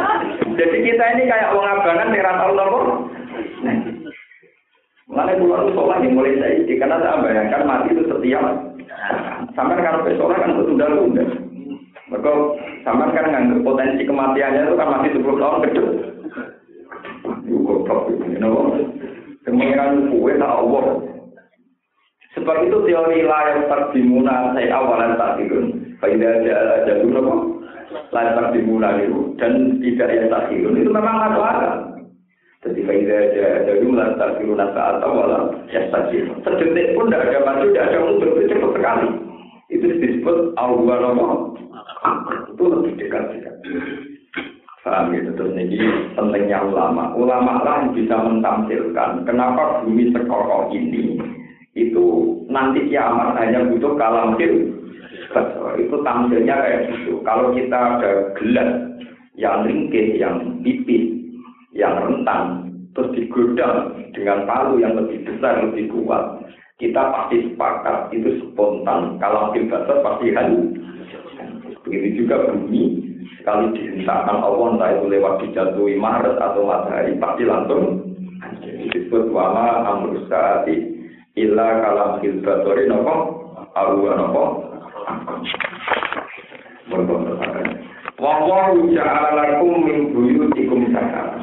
[0.59, 2.80] Jadi kita ini kayak orang abangan yang tahu nopo.
[5.07, 8.43] Mulai itu sholat yang mulai saya karena saya bayangkan mati itu setiap
[9.55, 11.49] sampai kalau sholat kan tertunda-tunda.
[12.11, 12.33] Mereka
[12.83, 16.11] sama kan nganggap potensi kematiannya itu kan masih 10 tahun ke depan.
[17.47, 18.75] Goblok ini, nopo.
[19.47, 20.85] Kemengiran kue tak Allah.
[22.35, 25.67] Sebab itu teori layar terdimuna saya awalan tak dirun.
[26.03, 26.35] Faidah
[26.87, 27.35] jadu nopo.
[28.11, 31.75] Layar terdimuna itu dan tidak yang tak itu memang masuk akal.
[32.67, 33.21] Jadi faidah
[33.71, 36.11] jadu layar terdimuna saat awalan ya tak.
[36.43, 39.09] Sedetik pun tidak ada maju, tidak ada mundur, itu cepat sekali.
[39.71, 41.55] Itu disebut Allah nopo.
[42.51, 43.70] Itu lebih dekat sekali.
[44.80, 45.76] Paham gitu terus ini
[46.16, 47.12] pentingnya ulama.
[47.12, 51.20] Ulama lah yang bisa mentampilkan kenapa bumi sekokoh ini
[51.76, 52.07] itu
[52.48, 57.20] nanti kiamat hanya butuh kalam itu tampilnya kayak gitu.
[57.22, 58.70] Kalau kita ada gelas
[59.38, 61.22] yang ringkih, yang pipih,
[61.76, 66.42] yang rentang, terus digodam dengan palu yang lebih besar, lebih kuat,
[66.82, 69.20] kita pasti sepakat itu spontan.
[69.22, 70.74] Kalau basah pasti halu.
[71.85, 73.11] Begitu juga bumi
[73.41, 78.12] sekali dihentakkan Allah entah itu lewat dijatuhi Maret atau matahari pasti langsung
[78.93, 80.76] disebut wama amrus saati
[81.41, 83.14] illa kalam hilbatori nopo
[83.72, 84.45] awa nopo
[88.20, 91.41] Wawahu ja'ala lakum min buyutikum sakara.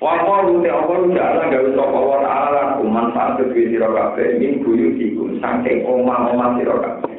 [0.00, 5.84] Wawahu ta'ala ja'ala gawe sapa wa ta'ala lakum manfaat kedue sira kabeh min buyutikum saking
[5.84, 7.13] omah-omah sira kabeh.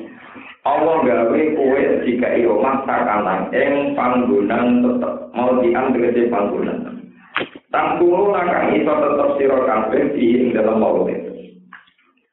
[0.66, 7.06] Allah gawe kue jika iyo masa kanan ing panggunan tetep mau diambil panggunan.
[7.70, 11.06] Tangkulu nakang iso tetep siro kabeh di ing dalam maut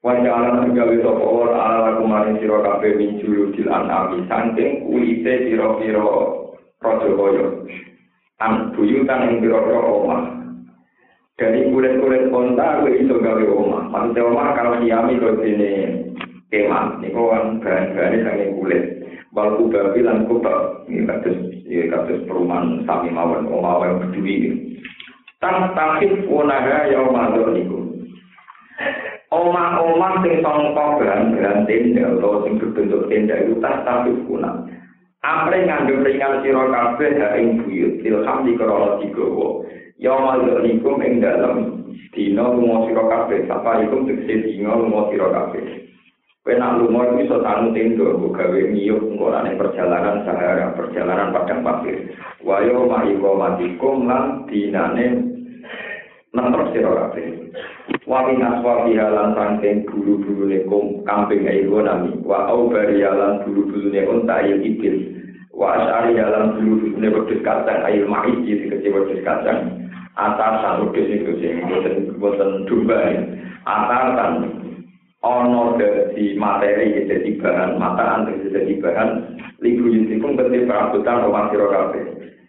[0.03, 6.11] Wajalan gawe sapa ora ala kumarin siro kabeh min juludil anami saking kulite siro-siro
[6.81, 7.47] raja kaya.
[8.41, 10.23] An buyutan ing pira-pira omah.
[11.37, 13.93] Dari kulit-kulit onta gue iso gawe omah.
[13.93, 15.73] Maksudnya omah kalau diami ini
[16.53, 18.85] kemah niku kan bahan-bahane saking kulit.
[19.33, 24.37] Wal kubabi lan kubab ini kados ya kados perumahan sami mawon omah yang berdui
[25.41, 27.81] tan takif unaha ya mador niku.
[29.33, 34.69] Omah-omah sing sangka bahan-bahan tenda atau sing berbentuk tenda itu tas takif kuna.
[35.25, 38.05] Apre ngandung ringan kabeh ha ing buyut.
[38.05, 39.65] Ilham di krana digawa.
[39.97, 43.49] Ya mador niku ing dalem dina lunga sira kabeh.
[43.49, 45.92] Sapa iku tegese dina lunga sira kabeh
[46.43, 49.15] Kowe nak lunga iso tanu tendo gawe ngiyup
[49.63, 52.19] perjalanan sahara, perjalanan padang pasir.
[52.43, 55.23] Wayo mahiko matikum lan dinane
[56.35, 57.47] nemper sira kabeh.
[58.11, 60.67] Wa min aswa bihalan sangking bulu-bulune
[61.07, 62.11] kambing ayo nami.
[62.27, 65.15] Wa au barialan bulu-bulune unta ayo ibil.
[65.55, 69.79] Wa asari jalan bulu-bulune wedhus kacang ayo mais iki kece wedhus kacang.
[70.19, 72.99] Atasan wedhus iku sing boten boten domba.
[73.63, 74.62] Atasan
[75.23, 79.09] ono dari materi jadi bahan mata antri jadi bahan
[79.63, 79.87] libu
[80.19, 82.01] pun ketika perabotan rumah siro kafe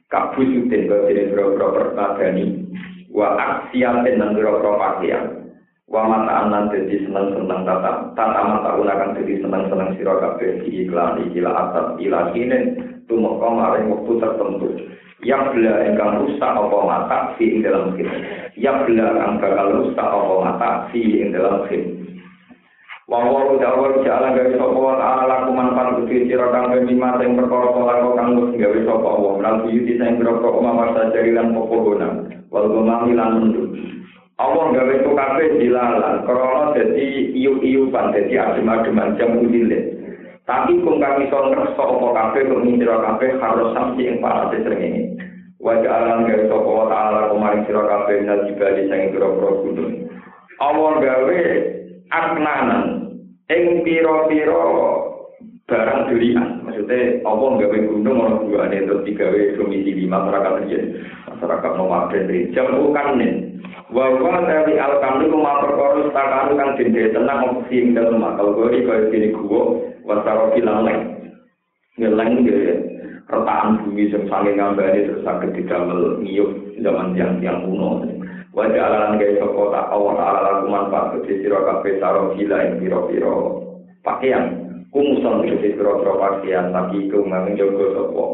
[0.09, 2.69] kabu sutin ke sini bro-bro pertagani
[3.13, 5.41] wa aksiatin dan bro-bro pakaian.
[5.89, 11.21] Wa mata anan jadi seneng-seneng tata tata mata unakan jadi seneng-seneng siro kafe di iklan
[11.29, 12.57] ikila atas ila kini
[13.05, 14.69] tumeka maring waktu tertentu.
[15.23, 18.17] Yang bela engkang rusak apa mata si dalam kini
[18.57, 22.02] yang bela engkang rusak apa mata si dalam kini
[23.03, 27.67] Wawal dawal jalan gawe sapa wa ta'ala laku manfaat kudu sira kang lima sing perkara
[27.75, 29.31] laku kang wis gawe sapa wa.
[29.43, 33.75] Lan buyuti sing perkara omah sajari lan popohonan wal gomami lan mendut
[34.39, 36.15] Allah gawe itu kabeh dilalan.
[36.23, 39.79] Krana dadi iyu-iyupan dadi adem-ademan jam udile.
[40.47, 45.11] Tapi kung kami iso ngerasa apa kabeh kung sira kabeh harus samsi ing parate srengenge.
[45.59, 49.91] Wajah alam gawe sapa wa ta'ala kumaring sira kabeh nal jibali sing pira-pira gunung.
[50.63, 51.39] Allah gawe
[52.13, 52.83] aknanan
[53.49, 54.63] ing pira-pira
[55.65, 61.01] barang durian maksudnya apa gawe gunung ana buane terus digawe domisili masyarakat riyen
[61.33, 63.33] masyarakat nomaden jam bukan nih.
[63.93, 68.53] Wa wa dari al kamli kuma perkara setakan kang dende tenang opsi ing dalem akal
[68.57, 69.61] gori kaya dene guwa
[70.05, 70.85] wasaro kilang
[71.97, 72.59] ngeleng gitu
[73.29, 76.51] retakan bumi sing saking ngambane terus saged didamel ngiyup
[76.81, 78.01] zaman yang yang kuno
[78.53, 82.77] wajah alalan kayak sokot tak awal alalan kuman pas kecil siro kafe taro gila yang
[82.77, 83.35] piro piro
[84.05, 84.61] pakaian.
[84.93, 88.31] Kumusan kecil siro siro pakaian tapi itu memang jago sokot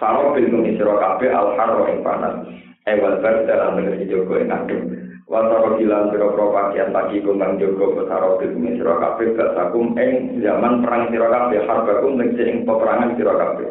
[0.00, 2.48] saro pintu siro kafe alhar roh yang panas.
[2.82, 5.01] Ewal ber dalam negeri jago yang ngadu
[5.32, 11.08] Wasaro bilang piro-piro pakaian pagi kumbang jogo besaro bilmi siro kabeh basakum ing zaman perang
[11.08, 13.64] siro kabeh harbakum ning ing peperangan siro kabeh.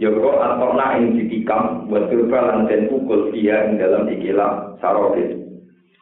[0.00, 5.36] Jogo atokna ing ditikam buat turba den pukul dia ing dalam ikilah sarobil.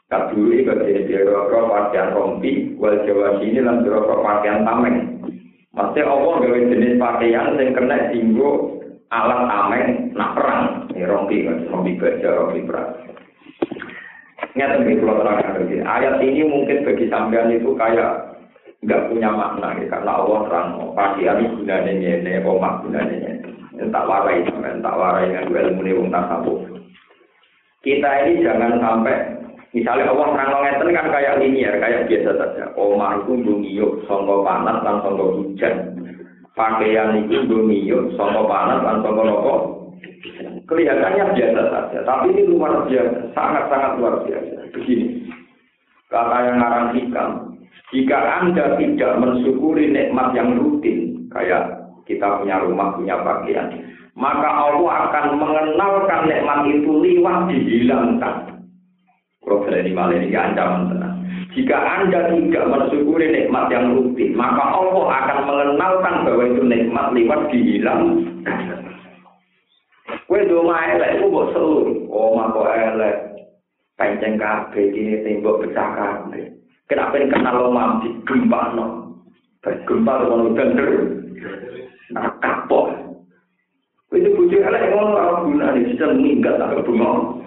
[0.06, 5.26] Kaduri bagi piro-piro pakaian rompi wal jawa sini lan piro-piro pakaian tameng.
[5.74, 8.78] Maksudnya Allah gawe jenis pakaian yang kena tinggu
[9.10, 10.86] alat tameng nak perang.
[10.94, 13.09] Ini rompi, rompi baja, rompi perang.
[14.60, 15.40] Ingat ini kalau terang
[15.88, 18.36] Ayat ini mungkin bagi sampean itu kayak
[18.84, 23.88] nggak punya makna ya, karena Allah terang pakaian gunanya ini, omak gunanya ini.
[23.88, 26.60] Tak warai sampean, tak warai dengan ilmu wong tasawuf.
[27.80, 29.40] Kita ini jangan sampai
[29.72, 32.64] Misalnya Allah terang ngeten kan kayak linier, kayak biasa saja.
[32.76, 35.74] Omar itu dungiyo, songko panas dan songko hujan.
[36.52, 39.79] Pakaian itu dungiyo, songko panas dan songko nopo
[40.64, 44.72] Kelihatannya biasa saja, tapi ini luar biasa, sangat-sangat luar biasa.
[44.72, 45.28] Begini,
[46.08, 47.30] kata yang ngarang hikam,
[47.90, 53.66] jika Anda tidak mensyukuri nikmat yang rutin, kayak kita punya rumah, punya pakaian,
[54.16, 58.34] maka Allah akan mengenalkan nikmat itu liwat dihilangkan.
[59.40, 61.14] Kalau ini malah ini ancaman tenang.
[61.50, 67.40] Jika Anda tidak mensyukuri nikmat yang rutin, maka Allah akan mengenalkan bahwa itu nikmat liwat
[67.50, 68.70] dihilangkan.
[70.26, 72.06] Kue doma elek, ku mbok selu.
[72.10, 73.16] Oh, mako elek.
[73.98, 76.56] Penceng kabeh iki tembok pecah kabeh.
[76.88, 78.86] Kenapa kenal lo mampi gempa no?
[79.62, 80.90] Gempa lo mau bener.
[82.10, 82.90] Nah, kapok.
[84.10, 87.38] Itu bujuk elek ngono ora guna nih, bisa minggat tak bunga.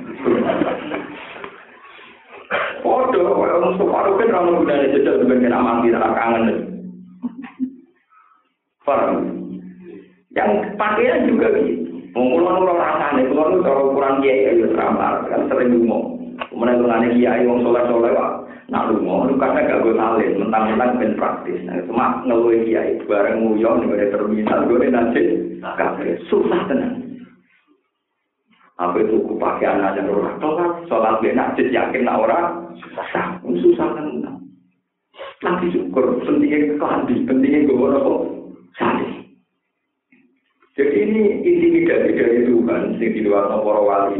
[2.79, 6.47] Podo, orang separuh kan orang guna nih, jajal sebagai nama mati tak kangen.
[8.87, 9.15] Paham?
[10.31, 11.92] Yang pakaian juga gitu.
[12.13, 16.21] Mungkin orang rasanya, kalau itu kalau ukuran kiai ya terampar, kan sering ngomong.
[16.53, 18.31] Kemudian itu nanti kiai wong soleh soleh pak,
[18.69, 21.57] nak ngomong, itu karena gak gue salin, mentang-mentang ben praktis.
[21.65, 25.23] Nah, cuma ngeluhin kiai, bareng nguyong nih gue terminal, gue nanti
[25.57, 27.01] kafe susah tenang.
[28.77, 33.89] Apa itu ku pakai anak yang orang kan, sholat benak, yakin nak orang susah, susah
[33.97, 34.37] tenang.
[35.41, 38.21] Nanti syukur, pentingnya kelambi, pentingnya gue kok
[38.77, 39.22] salih.
[40.73, 44.17] Jadi ini intimidasi dari Tuhan yang di luar para wali.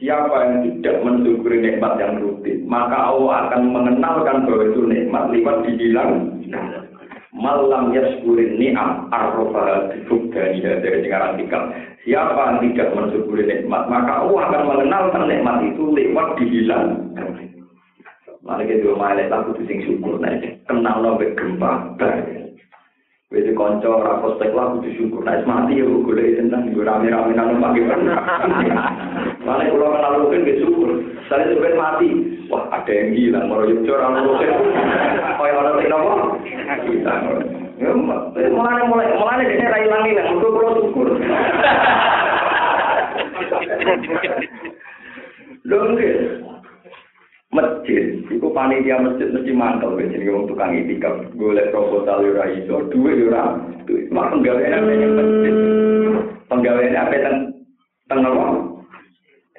[0.00, 5.56] Siapa yang tidak mensyukuri nikmat yang rutin, maka Allah akan mengenalkan bahwa itu nikmat lewat
[5.68, 6.40] dibilang
[7.40, 9.92] malam yaskurin ni'am arrofa
[10.80, 11.60] dari sekarang tiga.
[12.04, 17.12] Siapa yang tidak mensyukuri nikmat, maka Allah akan mengenalkan nikmat itu lewat dibilang.
[18.40, 20.32] Mari kita mulai lagu sing syukur, nah,
[20.64, 21.92] kenal nabe gempa,
[23.30, 25.22] Wis kanca ora prospek lah kudu syukur.
[25.22, 28.18] Nek mati ya golek tentang yo rame-rame nang pagi pernah.
[29.46, 30.98] Mane kula kenal rugen ge syukur.
[31.30, 32.10] Sale sampe mati.
[32.50, 34.50] Wah, ada yang hilang moro yo ora rugen.
[35.38, 36.42] Kaya ora sing nopo?
[36.90, 37.14] Kita.
[37.78, 37.94] Ya,
[38.50, 41.14] mulane mulai mulane dene ra ilang ilang, mergo kula syukur.
[45.70, 46.39] Lho nggih, masjid iku
[48.60, 50.12] panitia masjid mesti mantel wis.
[50.12, 53.56] Jenenge wong tukang itikaf golek proposal ora iso duwe ora.
[53.88, 55.54] Duwe mak penggawean apa yang masjid?
[56.52, 57.36] Penggawean apa teng
[58.12, 58.20] teng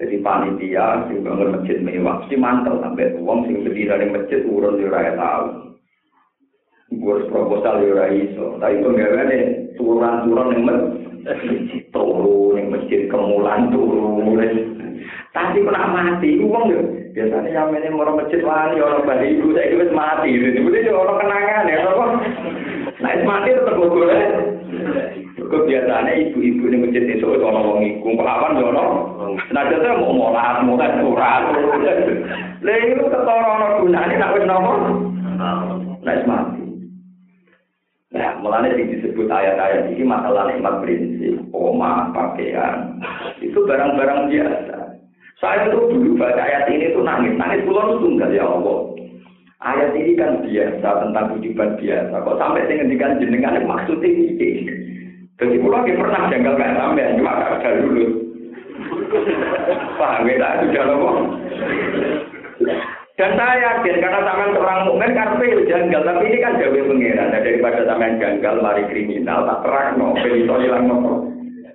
[0.02, 4.82] jadi panitia sing bangun masjid mewah mesti mantel sampai wong sing berdiri dari masjid urun
[4.86, 5.46] ora tahu
[6.94, 8.62] gue proposal ora iso.
[8.62, 9.38] Tapi penggaweane
[9.82, 10.62] turun-turun ning
[11.26, 14.38] masjid turu ning masjid kemulan turu
[15.32, 16.82] tapi pernah mati uang yo
[17.12, 20.30] biasanya yang ini mau masjid wani orang bali ibu saya itu mati.
[20.32, 22.06] Itu orang kenangan ya apa?
[23.02, 24.24] Nah mati tetap boleh
[25.42, 28.16] Kok biasanya ibu-ibu ini masjid itu orang wong iku.
[28.16, 28.86] Yo ono
[29.52, 31.44] nah jadi mau molat molat surat
[32.64, 34.74] lha itu ketara ono gunane nek wis nopo
[36.04, 36.62] nek mati.
[38.12, 43.00] Nah, mulanya disebut ayat-ayat ini masalah nikmat prinsip, oma, pakaian,
[43.40, 44.81] itu barang-barang biasa.
[45.42, 48.78] Saya itu dulu baca ayat ini tuh nangis, nangis pulau itu tunggal ya Allah.
[49.66, 52.14] Ayat ini kan biasa tentang kehidupan biasa.
[52.14, 54.74] Kok sampai dengan ngendikan jenengan maksudnya ini.
[55.42, 58.06] Jadi pulau lagi pernah janggal kayak sampai cuma gak dulu.
[59.98, 60.50] Paham ya?
[60.62, 61.14] Sudah loh.
[63.18, 67.34] Dan saya yakin karena sampean seorang mukmin karpe janggal, tapi ini kan jauh pengiran.
[67.34, 70.98] Nah, daripada sampean janggal mari kriminal tak terang no, hilang no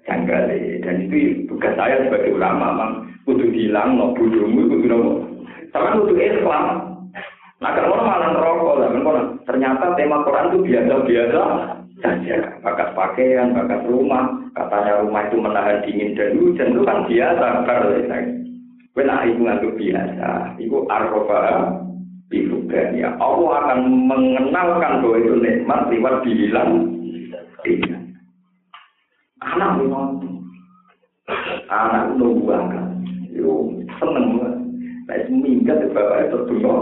[0.06, 0.42] janggal.
[0.86, 2.92] Dan itu tugas saya sebagai ulama, mang
[3.26, 5.10] kudu hilang no bodohmu kudu nopo?
[5.74, 6.64] Sama kudu Islam.
[7.58, 11.42] Nah kalau malah rokok lah ternyata tema Quran itu biasa-biasa
[12.00, 12.36] saja.
[12.62, 14.46] Bakat pakaian bakat rumah.
[14.56, 16.72] Katanya rumah itu menahan dingin dan hujan.
[16.72, 17.46] Itu kan biasa
[18.96, 21.68] Wena iku ngantuk biasa, iku arrofa
[22.32, 23.12] bifukan ya.
[23.20, 26.96] Allah akan mengenalkan bahwa itu nikmat lewat bilang
[27.60, 28.00] tidak.
[29.44, 30.16] Anak memang
[31.68, 32.85] anak nunggu akan.
[33.36, 33.68] Yo
[34.00, 34.40] seneng.
[35.06, 36.74] Nah, minggat bapak itu dulu.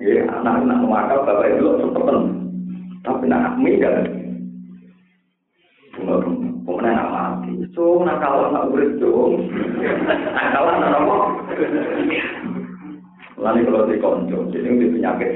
[0.00, 2.18] Ya, anak anak makal bapak itu tepen.
[3.04, 4.08] Tapi nak minggat.
[6.62, 7.52] Pemenang nak mati.
[7.74, 9.50] So, nakal nak urip dong.
[10.32, 11.16] Nakal nak apa?
[13.42, 15.34] Lalu kalau di konco, jadi di penyakit.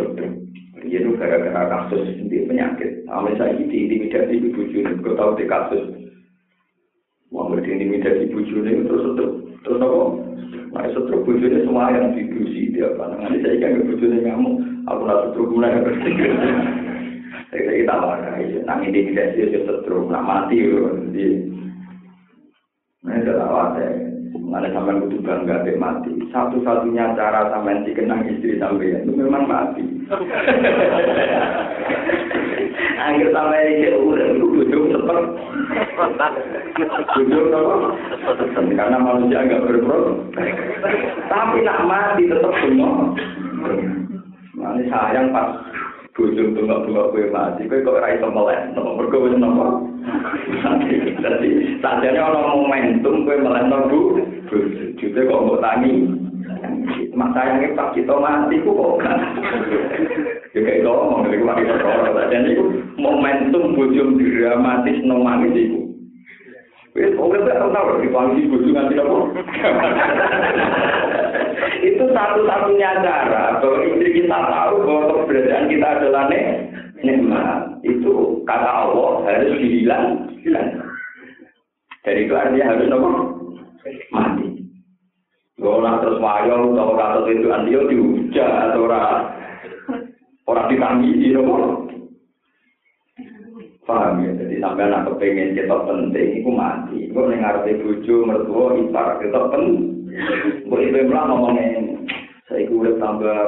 [0.86, 3.02] Dia itu gara-gara kasus di penyakit.
[3.10, 5.02] Amin saya di intimidasi ibu juni.
[5.02, 6.05] Kau tahu di kasus.
[7.34, 9.32] Mau diintimidasi bujuni itu terus setruk.
[9.66, 9.98] Terus apa?
[10.70, 13.18] Mari setruk bujuni semua yang dibuji dia apa?
[13.18, 14.50] Nanti saya ikan ke bujuni kamu,
[14.86, 16.30] aku nak setruk guna yang bersikir.
[17.50, 18.58] Saya kita tawar aja.
[18.66, 20.58] Nang intimidasi itu setruk, nak mati.
[23.06, 23.74] Nah, itu tawar.
[24.46, 26.14] Mana sampai butuh bangga be mati.
[26.30, 29.82] Satu-satunya cara sampai dikenang istri sampai itu memang mati.
[32.96, 35.18] Akhir sampai ini udah itu butuh cepet.
[37.26, 37.88] Butuh apa?
[38.54, 40.30] Karena manusia agak berpro.
[41.26, 43.10] Tapi nak mati tetap semua.
[44.54, 45.58] Mana sayang pas
[46.16, 49.66] bujung tunggal tunggal kowe mati, kue kok ora semelek, nopo Mergo wis napa?
[51.20, 51.50] jadi
[51.84, 54.16] sajane ono momentum kue melek nopo,
[54.96, 56.08] jute kok mbok tangi,
[57.12, 59.18] mak sayangnya pak kita mati ku kok kan,
[60.56, 62.50] juga itu ngomong dari kemarin terkorok, sajane
[62.96, 65.85] momentum bojo dramatis nomanis ibu,
[71.84, 76.24] Itu satu-satunya cara bahwa istri kita tahu bahwa keberadaan kita adalah
[77.04, 77.76] nikmat.
[77.84, 80.32] Itu kata Allah harus dihilang.
[82.06, 83.08] Jadi itu artinya harus nopo
[84.14, 84.48] mati.
[85.56, 89.08] Kalau terus wayo atau kata itu antio dihujat atau orang
[90.46, 91.85] orang ditangisi nopo
[93.86, 94.34] Paham ya?
[94.34, 97.06] Jadi sampai anak kepengen kita penting, itu mati.
[97.14, 100.10] Gue dengar di buju, mertua, ipar, kita penting.
[100.66, 102.02] Gue itu yang ngomongin,
[102.50, 103.38] saya gue tambah,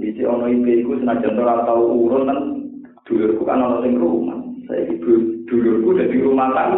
[0.00, 2.38] di si ono ibu itu senajan tau urun kan,
[3.04, 4.40] dulurku kan ono sing rumah.
[4.72, 6.70] Saya ibu dulurku jadi rumah kan,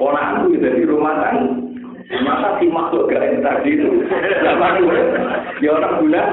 [0.00, 1.36] ponakku jadi rumah kan.
[2.12, 3.88] Masa si makhluk gak tadi itu,
[5.64, 6.28] ya orang bulan.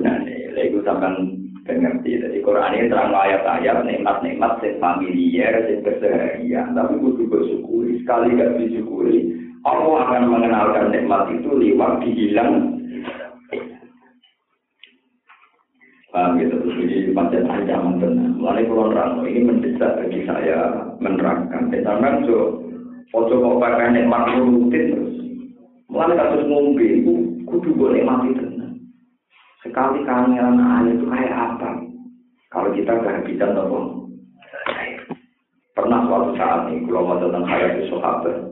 [0.00, 0.16] Nah,
[0.64, 1.37] itu sampai
[1.76, 2.24] ngerti.
[2.24, 6.72] Jadi Quran ini terang ayat-ayat nikmat-nikmat sing familiar, sing keseharian.
[6.72, 8.00] Tapi kudu bersyukuri.
[8.00, 9.36] Sekali gak disyukuri,
[9.68, 12.80] Allah akan mengenalkan nikmat itu lewat dihilang.
[16.08, 18.32] Paham gitu, terus ini macam ancaman benar.
[18.32, 21.68] Mulai kulon rano ini mendesak bagi saya menerangkan.
[21.68, 22.64] Misalkan so,
[23.12, 25.14] foto kok pakai nikmat rutin terus.
[25.92, 27.12] Mulai kasus ngombe, itu
[27.44, 28.47] kudu boleh mati tenang.
[29.58, 31.70] Sekali kangelan air itu kayak apa?
[32.54, 33.98] Kalau kita kehabisan atau
[35.78, 38.50] Pernah suatu saat nih, kalau mau tentang hayat sahabat,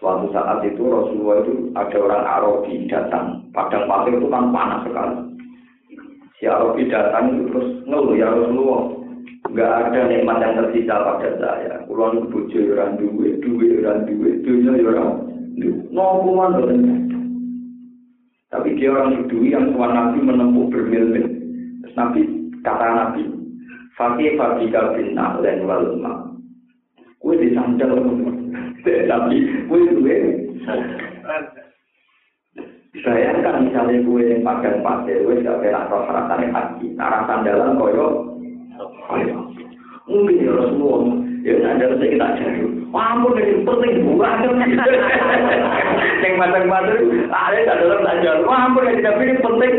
[0.00, 3.44] suatu saat itu Rasulullah itu ada orang Arabi datang.
[3.52, 5.28] Padang pasir itu kan panas sekali.
[6.40, 8.96] Si Arabi datang itu terus ngeluh ya Rasulullah.
[9.44, 11.74] Enggak ada nikmat yang tersisa pada saya.
[11.84, 15.12] Kulon bojo orang duwe, duwe orang duwe, duwe orang
[15.52, 15.84] duwe.
[15.92, 16.64] Nopo mana
[18.48, 21.26] Tapi dia orang Yudui yang Tuhan Nabi menempuh bermil-mil.
[21.84, 22.20] Terus Nabi,
[22.64, 23.22] kata Nabi,
[23.92, 26.12] Fakih Fabika bin Na'len wal Ma.
[27.20, 27.92] Kue disandal,
[29.10, 29.36] tapi
[29.68, 30.16] kue duwe.
[33.04, 36.86] Bayangkan misalnya kue yang pakai pasir, kue gak kena roh rasanya haji.
[36.96, 38.06] Arah sandalan koyo,
[39.12, 39.36] koyo.
[40.08, 42.77] Mungkin ya Rasulullah, ya sandal saya kita cari.
[42.88, 44.36] Ini penting bukan.
[46.18, 46.96] Yang macam-macam
[47.28, 48.00] ada tak dalam
[49.04, 49.74] tapi ini penting.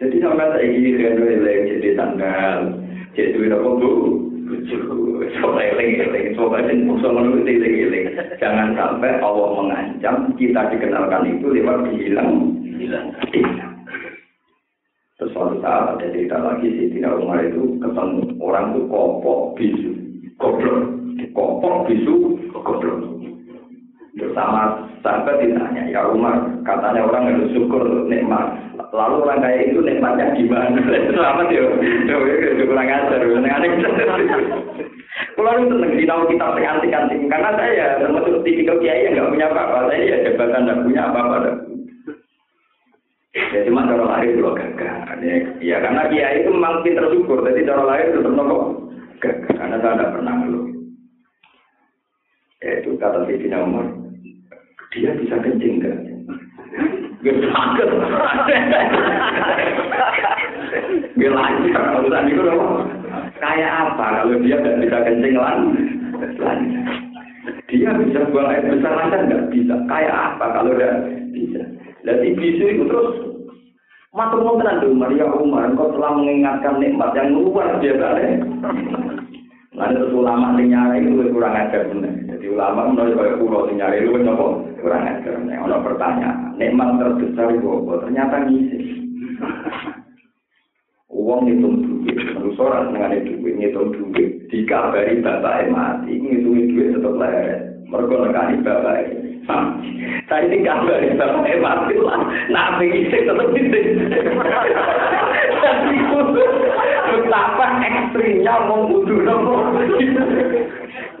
[0.00, 2.58] Jadi saya ini dengan nilai jadi tanggal,
[3.12, 3.90] jadi duit apa bu?
[8.40, 13.12] Jangan sampai Allah mengancam kita dikenalkan itu lewat hilang, hilang,
[15.64, 19.90] ada cerita lagi sih tidak Umar itu ketemu orang itu kopok bisu,
[20.40, 20.78] goblok,
[21.36, 22.98] kopok bisu, goblok.
[24.18, 28.58] Bersama sahabat ditanya, ya Umar, katanya orang harus syukur nikmat.
[28.90, 30.76] Lalu orang kaya itu nikmatnya gimana?
[31.14, 31.62] Selamat ya,
[32.04, 32.16] ya
[32.66, 33.20] kurang ajar,
[35.36, 39.46] Kalau itu seneng di tahu kita antik-antik karena saya termasuk tipikal kiai yang nggak punya
[39.48, 41.38] apa-apa, saya ya jabatan nggak punya apa-apa.
[43.30, 44.94] Ya cuma cara lahir itu gagah.
[45.22, 48.90] Ya, ya karena kiai itu memang pinter syukur, jadi cara lahir tetap nopo
[49.22, 49.54] gagah.
[49.54, 50.66] Karena saya tidak pernah ngeluh.
[53.00, 53.86] kata Sayyidina Umar,
[54.92, 55.96] dia bisa kencing kan?
[61.20, 61.84] Gak lancar.
[62.00, 62.88] Urusan itu dong.
[63.40, 65.58] Kayak apa kalau dia nggak bisa kencing lan?
[66.40, 66.96] Lancar.
[67.68, 69.74] Dia bisa buang air besar lancar nggak bisa.
[69.88, 70.92] Kayak apa kalau dia
[72.00, 73.30] Jadi bisu itu terus
[74.10, 78.42] Matur nuwun tenan Umar ya Umar, engkau telah mengingatkan nikmat yang luar biasa.
[79.70, 82.18] Lalu terus ulama sing nyari itu kurang ajar bener.
[82.26, 85.38] Jadi ulama menurut kaya pulau sing nyari itu nopo kurang ajar.
[85.38, 87.92] Nek ono pertanyaan, nikmat terbesar itu apa?
[88.02, 88.78] Ternyata ngisi.
[91.14, 97.14] Uang ngitung duit, terus orang senengane duit, ngitung duit, dikabari bapak mati, ngitung duit tetap
[97.14, 97.79] leret.
[97.90, 99.02] Mereka nekani bapak
[100.30, 102.22] Saya ini kabari bapak mati lah,
[102.54, 103.80] nabi isi tetap isi.
[105.60, 105.98] Jadi
[107.10, 109.54] betapa ekstrimnya mau butuh nopo.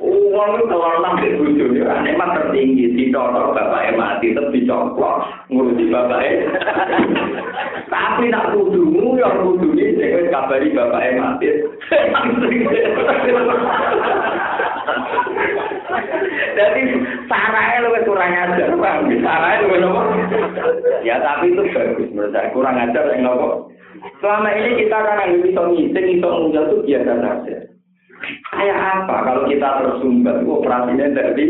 [0.00, 5.90] Uang itu kalau nanti butuh ya, emang tertinggi di contoh bapak mati tetap dicoplok ngurusi
[5.90, 6.22] bapak
[7.90, 11.50] Tapi nak kudumu yang kudu ini, kabari bapak mati.
[16.56, 16.82] Jadi
[17.26, 18.98] sarahnya lebih kurang ajar, bang.
[19.20, 20.00] Sarahnya lebih nopo.
[21.04, 22.52] Ya tapi itu bagus menurut saya.
[22.54, 23.70] Kurang ajar yang nopo.
[24.20, 27.56] Selama ini kita yang bisa ngitung, ngitung muncul itu biasa saja.
[28.52, 31.46] Kayak apa kalau kita tersumbat, operasinya dari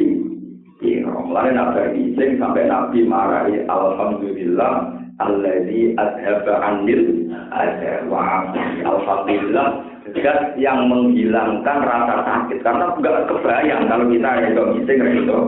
[0.81, 8.49] Iya, mulai nabi ngising sampai nabi marahi alhamdulillah alladzi adhaba anil ada wa
[8.89, 9.90] alhamdulillah
[10.21, 15.39] zat yang menghilangkan rasa sakit karena enggak kebayang kalau kita itu ngising itu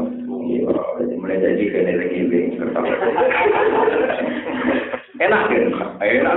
[1.23, 2.19] mulai jadi kene lagi
[5.23, 5.65] enak kan
[6.03, 6.35] enak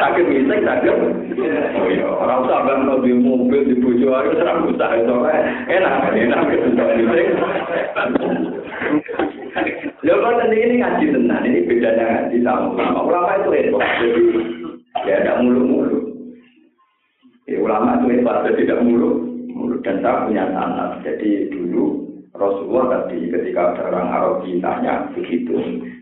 [0.00, 0.94] sakit ngising sakit.
[1.76, 2.08] Oh iya.
[2.08, 5.14] Orang usah bang di mobil di bojo ayo serang usah itu
[5.68, 7.28] enak enak ngising.
[10.06, 13.00] Lho kan ini ngaji tenan, ini bedanya ngaji sama ulama.
[13.02, 14.22] Ulama itu repot, jadi
[15.02, 16.05] ya ada mulu-mulu.
[17.46, 19.22] Ya, ulama itu hebat, tidak mulu.
[19.54, 19.78] mulu.
[19.86, 21.02] Dan saya punya sanat.
[21.06, 25.54] Jadi dulu Rasulullah tadi ketika orang Arab ditanya begitu.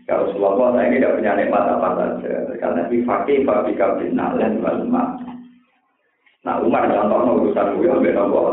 [0.05, 2.33] Ya Rasulullah saya ini tidak punya nikmat apa saja.
[2.59, 4.83] Karena di fakih fabika bin nalen wal
[6.45, 8.47] Nah Umar contoh urusan gue ambil nomor.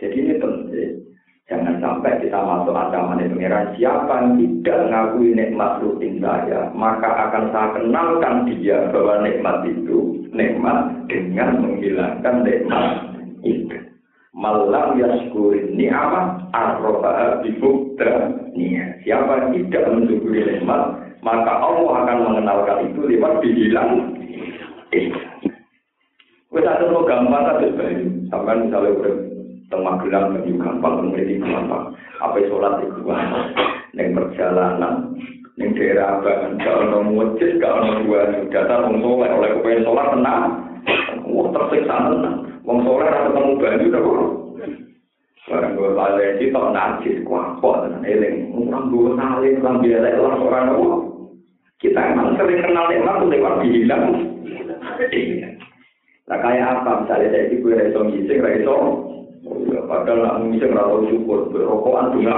[0.00, 1.03] Jadi ini penting.
[1.44, 7.52] Jangan sampai kita masuk ancaman pengiran siapa yang tidak mengakui nikmat rutin saya, maka akan
[7.52, 12.84] saya kenalkan dia bahwa nikmat itu nikmat dengan menghilangkan nikmat
[13.44, 13.76] itu.
[14.32, 19.04] Malam yaskurin ni'amah arroba bibukta niat.
[19.04, 24.16] Siapa yang tidak mensyukuri nikmat, maka Allah akan mengenalkan itu lewat dihilang.
[26.56, 27.60] Wes ada gampang kan
[28.32, 29.33] sampai misalnya
[29.74, 30.94] udah tengah gelang bagi gampang.
[31.02, 31.84] Menjadi gampang.
[32.22, 32.98] Apa sholat itu?
[33.02, 34.94] Gampang neng perjalanan.
[35.54, 40.06] Neng daerah apa gak ono masjid gak ono dua datang wong soleh oleh kepengen sholat
[40.10, 40.44] tenang.
[41.30, 42.36] Wah tersiksa tenang.
[42.66, 44.22] Wong soleh rasa ketemu udah kok
[45.44, 48.48] Barang gue balik di tau najis kuapot dan eling.
[48.56, 50.88] Orang gue nalin orang biasa lah orang apa?
[51.84, 54.04] Kita emang sering kenal nikmat tuh lewat dihilang.
[56.24, 57.04] Nah kayak apa?
[57.04, 58.76] Misalnya saya itu gue reso ngising reso
[59.84, 62.36] padahal nak mungkin nggak syukur berokokan juga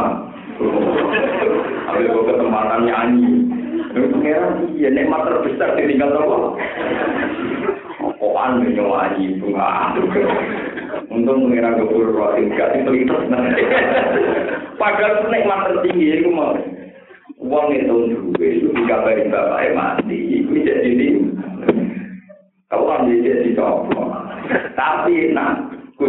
[1.90, 3.32] ambil kesempatan nyanyi.
[3.96, 6.58] Pengiran iya nikmat terbesar tinggal tahu
[8.03, 9.95] rokokan menyanyi bunga.
[11.07, 13.14] Untung pengiran keburu roh tinggal itu itu
[14.76, 16.58] padahal nikmat tertinggi itu mau.
[17.37, 17.95] Uang itu
[18.33, 21.07] duit itu dikabari bapak mati itu jadi ini
[22.66, 24.26] kau kan jadi coba
[24.74, 25.66] tapi nah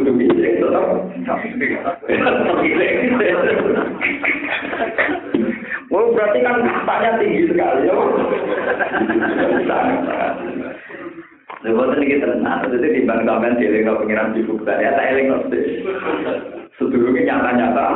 [0.07, 0.87] kudu milik tetap
[5.87, 7.95] Oh berarti kan katanya tinggi sekali ya.
[11.63, 15.31] Lepas ini kita tenang, itu timbang sampean dieling ke pengiran di bukta, ya tak eling.
[16.77, 17.87] Sedulurnya nyata-nyata,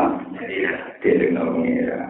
[1.03, 2.09] dieling ke pengiran.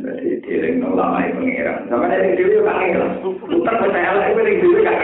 [0.00, 1.86] Jadi dieling ke lama pengiran.
[1.90, 3.10] Sampai eling dulu kan eling.
[3.22, 4.96] Putar percaya lah, eling dulu kan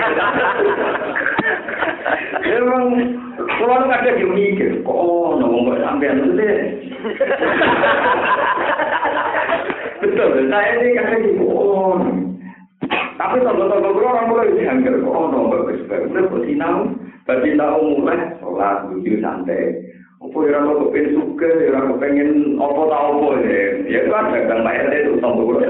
[2.42, 2.84] Emang
[3.62, 4.98] kalau kadang dia mikir, kok
[5.38, 6.58] ngomong kok sampean deh.
[10.02, 10.98] Betul, saya ini
[11.30, 11.94] gitu, oh.
[13.14, 15.70] Tapi tonggo-tonggo gue orang mulai dianggar, kok oh, nomor.
[15.70, 16.90] Udah kok sinau,
[17.22, 19.78] berarti tahu mulai, sholat, lucu, santai.
[20.22, 22.30] Apa ya orang kepengen suka, ya orang kepengen
[22.62, 23.62] apa tau apa ya.
[23.90, 25.66] Ya itu kan bayar itu tonggo gue.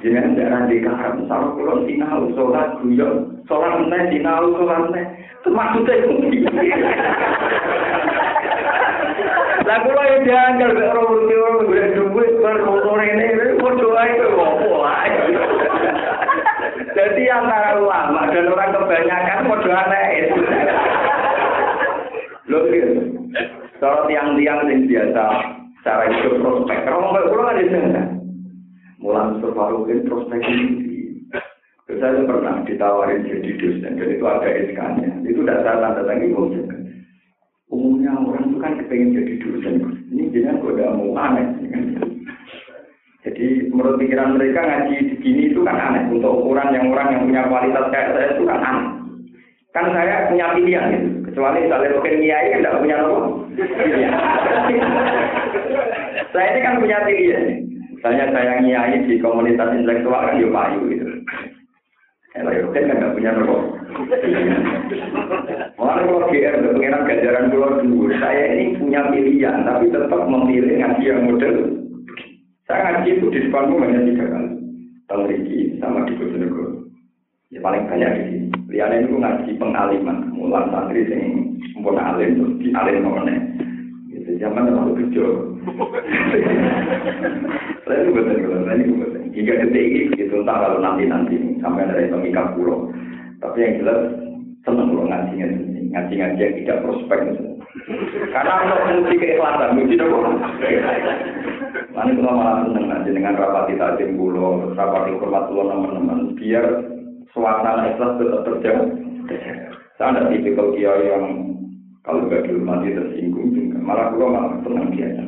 [0.00, 5.04] Jangan jangan dikaram, sama kulon sinau, sholat, guyon, sholat meneh, sinau, sholat meneh.
[5.44, 6.00] Maksudnya
[9.64, 14.12] Lah kula ya diangkel kok ora ngerti ora golek duit bar motor ini padha ae
[14.20, 14.84] kok opo.
[16.92, 20.08] Jadi antara ulama dan orang kebanyakan padha aneh.
[22.44, 22.58] Lho
[23.80, 25.24] Kalau tiang-tiang yang biasa
[25.84, 28.02] cara hidup prospek, kalau nggak pulang ada sana.
[29.00, 30.66] Mulan Sofaruddin prospek ini.
[31.84, 35.20] Saya pernah ditawarin jadi dosen, dan itu ada SK-nya.
[35.28, 36.32] Itu tidak saya tanda tangi
[37.68, 39.74] Umumnya orang itu kan kepengen jadi dosen.
[40.08, 41.46] Ini jangan kok mau aneh.
[43.24, 46.08] Jadi menurut pikiran mereka ngaji begini itu kan aneh.
[46.08, 48.86] Untuk ukuran yang orang yang punya kualitas kayak saya itu kan aneh.
[49.76, 51.23] Kan saya punya pilihan gitu.
[51.34, 53.18] Kecuali misalnya mungkin kiai kan tidak punya apa.
[56.30, 57.44] saya ini kan punya pilihan.
[57.98, 61.06] Misalnya saya kiai di komunitas intelektual kan ya payu gitu.
[62.38, 63.62] Kalau ya kan nggak punya rokok.
[65.74, 71.26] Malah kalau GR pengiran ganjaran dulu, saya ini punya pilihan, tapi tetap memilih ngaji yang
[71.26, 71.82] model.
[72.70, 74.50] Saya ngaji itu di depanmu hanya tiga kali.
[75.10, 76.86] Tahun ini sama di Bojonegoro.
[77.50, 78.46] Ya paling banyak di sini.
[78.70, 80.13] Liane itu ngaji pengaliman,
[80.54, 83.34] mulan santri sing sempurna alim terus di alim mana.
[84.14, 85.02] Itu zaman terlalu.
[87.82, 89.20] Saya itu betul kalau itu betul.
[89.34, 92.86] Hingga detik itu entah kalau nanti nanti sampai dari pemikat pulau.
[93.42, 94.14] Tapi yang jelas
[94.62, 95.34] senang kalau ngaji
[95.90, 97.20] ngaji ngaji yang tidak prospek.
[98.30, 100.18] Karena untuk menguji keikhlasan, menguji apa?
[101.98, 106.64] Nanti kalau malah senang ngaji dengan rapat di tajim pulau, rapat hormat pulau teman-teman, biar
[107.34, 109.73] suasana ikhlas tetap terjaga.
[109.94, 111.54] Saya tipikal kiai yang
[112.02, 113.78] kalau nggak dihormati tersinggung juga.
[113.78, 115.22] Malah kalau malah tenang biasa.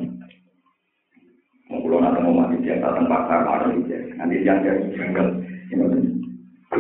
[1.71, 4.13] Mau pulau nanti mau mati biasa tempat pasar marah biasa.
[4.19, 5.27] Nanti yang jadi janggal.
[5.71, 5.87] Ini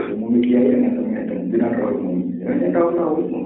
[0.02, 1.34] semua kiai yang ngerti.
[1.46, 2.18] Tidak tahu umum.
[2.42, 3.44] Ya tahu tahu umum.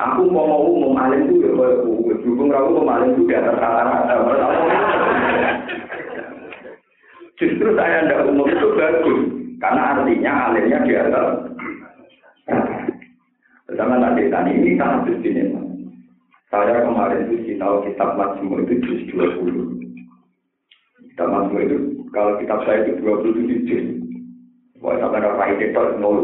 [0.00, 4.16] Aku mau mau umum alim itu ya kalau aku dukung umum alim itu di rata-rata.
[7.36, 9.20] Justru saya tidak umum itu bagus.
[9.60, 11.28] Karena artinya alimnya di atas.
[13.78, 15.54] Sama tadi tadi ini sangat begini.
[16.50, 21.14] Saya kemarin itu tahu kitab Majmu itu juz 20.
[21.14, 21.76] Kitab Majmu itu
[22.10, 23.86] kalau kitab saya itu 27 juz.
[24.80, 26.16] Wah, sampai ada faedah itu nol.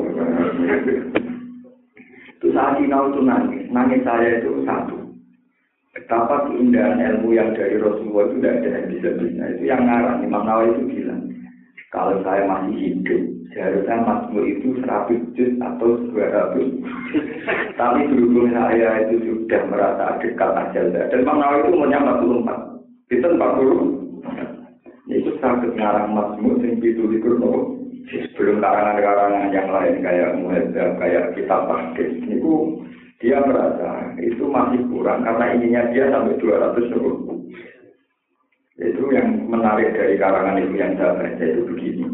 [2.36, 3.64] Itu saat sinau itu nangis.
[3.68, 4.96] Nangis saya itu satu.
[5.92, 9.42] Betapa keindahan ilmu yang dari Rasulullah itu tidak ada yang bisa bisa.
[9.56, 10.24] Itu yang ngarang.
[10.24, 11.22] Imam Nawawi itu bilang.
[11.92, 13.22] Kalau saya masih hidup,
[13.56, 16.68] seharusnya masmur itu seratus juz atau dua ratus.
[17.80, 23.16] Tapi berhubung saya itu sudah merasa dekat ajal dan Imam Nawawi itu umurnya 44.
[23.16, 25.08] Itu 40.
[25.08, 27.08] Itu sangat ngarang masmur yang itu
[27.40, 27.80] nopo.
[28.06, 32.54] Sebelum karangan-karangan yang lain kayak muhadzab, kayak kitab hadis, itu
[33.18, 37.34] dia merasa itu masih kurang karena ininya dia sampai 200 ribu.
[38.78, 42.06] Itu yang menarik dari karangan itu yang saya baca itu begini.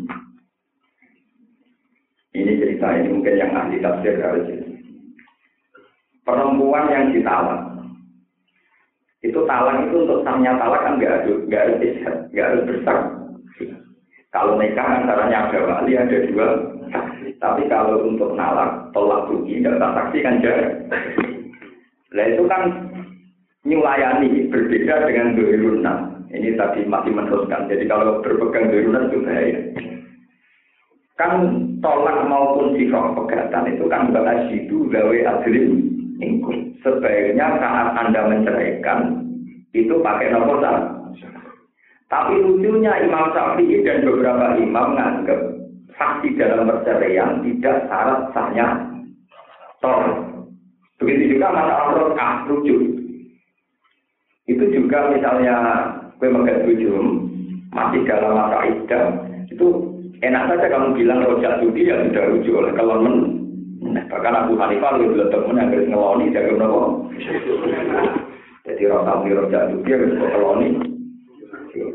[2.33, 4.49] Ini cerita ini mungkin yang ahli tafsir harus
[6.23, 7.61] Perempuan yang ditalak.
[9.21, 11.81] Itu talak itu untuk sahnya talak kan nggak harus nggak harus
[12.33, 12.99] nggak harus besar.
[14.33, 16.49] Kalau nikah antaranya ada wali ada dua
[17.43, 20.71] Tapi kalau untuk nalak tolak rugi nggak saksi kan jarak.
[22.15, 22.63] Nah itu kan
[23.67, 25.99] nyulayani berbeda dengan dohirunah.
[26.33, 27.69] Ini tadi masih meneruskan.
[27.69, 29.59] Jadi kalau berpegang darurat itu bahaya.
[31.21, 31.33] Kan
[31.83, 35.69] tolak maupun sifat pegatan itu kan bukan itu gawe adlim
[36.23, 36.73] ingkung.
[36.81, 39.27] Sebaiknya saat Anda menceraikan
[39.75, 40.63] itu pakai nomor
[42.07, 45.41] Tapi lucunya Imam Syafi'i dan beberapa imam menganggap
[45.97, 48.67] saksi dalam perceraian tidak syarat sahnya
[49.81, 50.21] tolak.
[51.01, 52.77] Begitu juga masalah rokah lucu.
[54.45, 55.57] Itu juga misalnya
[56.21, 56.69] kue megat
[57.73, 59.07] masih dalam masa iddah
[59.49, 59.92] itu
[60.23, 63.05] enak saja kamu bilang rojak judi ya sudah rujuk oleh kelon
[63.83, 67.11] Nah, bahkan Abu Hanifah lebih belum temen yang harus ngeloni jaga nopo.
[68.63, 70.69] Jadi rasa beli rojak judi harus keloni.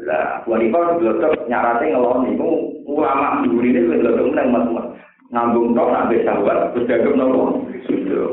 [0.04, 2.36] Lah, Abu Hanifah belum tetap nyarate ngeloni.
[2.36, 2.50] Itu
[2.92, 4.68] ulama dulu ini belum temen yang mas
[5.32, 7.64] ngambung tok nak sahabat terus jaga nopo.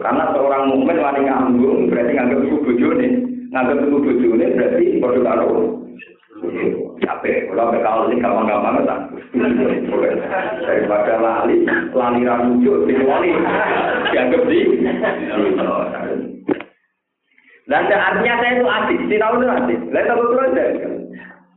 [0.02, 3.08] Karena seorang mukmin wani ngambung berarti nganggap itu bojone.
[3.54, 5.83] Nganggap itu bojone berarti bodoh karo
[7.02, 7.50] capek.
[7.50, 9.00] Kalau bekal ini gampang-gampang tak?
[10.64, 11.56] Daripada lali
[11.94, 13.30] lali ramuju di wali.
[14.10, 14.60] Dianggap di.
[17.64, 20.64] Dan artinya saya itu asik si tahu itu asik lain tahu itu aja.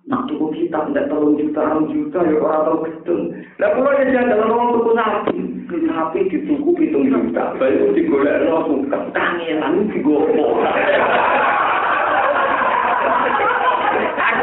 [0.08, 3.28] Nah, tuku kita tidak terlalu juta, juta, ya orang tahu.
[3.60, 5.38] Nah, kalau dia jaga orang tuku sapi,
[5.68, 10.64] sapi dituku hitung juta, baru digolek lo suka, kangelan digopok.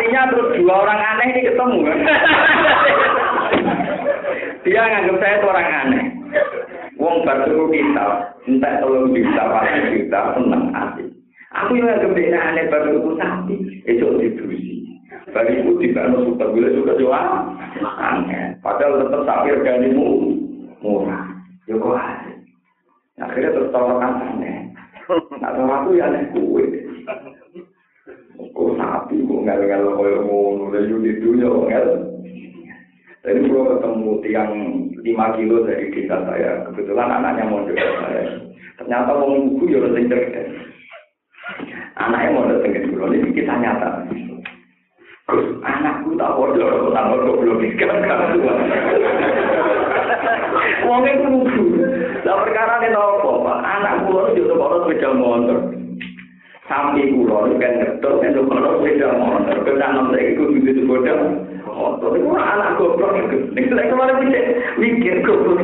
[0.05, 1.78] Artinya terus dua orang aneh ini ketemu.
[4.68, 6.05] Dia nganggap saya itu orang aneh.
[7.01, 8.06] Wong baru kita,
[8.44, 11.05] entah tolong juta, pasti juta, senang hati.
[11.56, 13.56] Aku yang nganggap dia aneh baru tuku sapi,
[13.89, 14.76] itu didusi.
[15.32, 17.24] Bagi itu tidak ada super gula juga jual,
[17.81, 18.60] aneh.
[18.60, 20.09] Padahal tetap sapi organimu
[20.85, 21.32] murah.
[21.64, 22.36] Ya kok aneh.
[23.24, 24.68] Akhirnya terus tawarkan aneh.
[25.40, 26.64] Nah, aku ya aneh kue.
[28.52, 31.89] Kok sapi, ngel-ngel kaya ngono, lalu di dunia ngel.
[33.25, 34.53] Tadi gue ketemu tiang
[35.01, 36.65] 5 kilo dari desa saya.
[36.69, 38.25] Kebetulan anaknya mau saya.
[38.77, 40.49] Ternyata wong ibu ya sing cerdas.
[41.97, 44.05] Anaknya mau datang ke dulu, ini kita nyata.
[45.65, 48.55] Anakku tak bodoh, tak bodoh belum dikatakan tua.
[50.85, 51.65] Wong itu lugu.
[52.29, 53.59] Lah perkara ini nopo, Pak.
[53.65, 55.59] Anak kula itu kalau sepeda motor.
[56.65, 59.57] Sampai kula itu kan ngetok, itu kalau sepeda motor.
[59.69, 61.12] Kita nanti ikut itu sepeda
[61.69, 62.16] motor.
[62.16, 63.53] Itu anak goblok itu.
[63.53, 64.45] Ini saya kemarin mikir,
[64.81, 65.61] mikir goblok.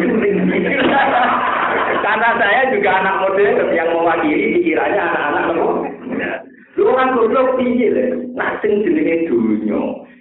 [2.05, 5.89] Karena saya juga anak modern yang mewakili pikirannya anak-anak nopo.
[6.77, 8.05] Lu kan goblok piye lho.
[8.37, 9.25] Nak sing jenenge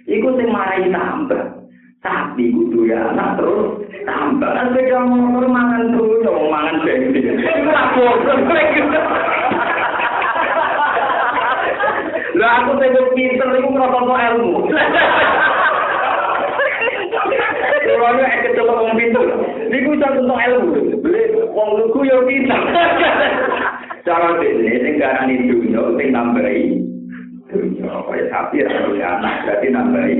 [0.08, 1.60] iku sing marai tambah.
[2.00, 4.48] Tapi kudu ya anak terus tambah.
[4.48, 7.36] Kan sepeda motor mangan dunya, mangan bensin.
[7.36, 8.48] Iku lah goblok.
[12.80, 14.72] Sing pinter iku ngrokok ilmu.
[18.00, 19.24] Kalau ek kecelok wong pinter,
[19.68, 21.04] niku iso entuk ilmu.
[21.04, 22.60] Beli wong lugu ya pinter.
[24.08, 26.80] Cara dene sing garani dunya sing nambahi
[27.52, 30.16] dunya kaya sapi duwe anak berarti nambahi.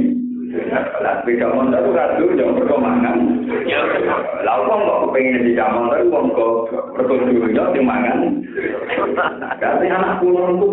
[0.50, 3.46] Lah sepeda motor ora dunya mergo mangan.
[4.42, 8.18] Lah wong kok pengen di motor wong kok mergo dunya sing mangan.
[9.62, 10.68] Berarti anak kula lugu.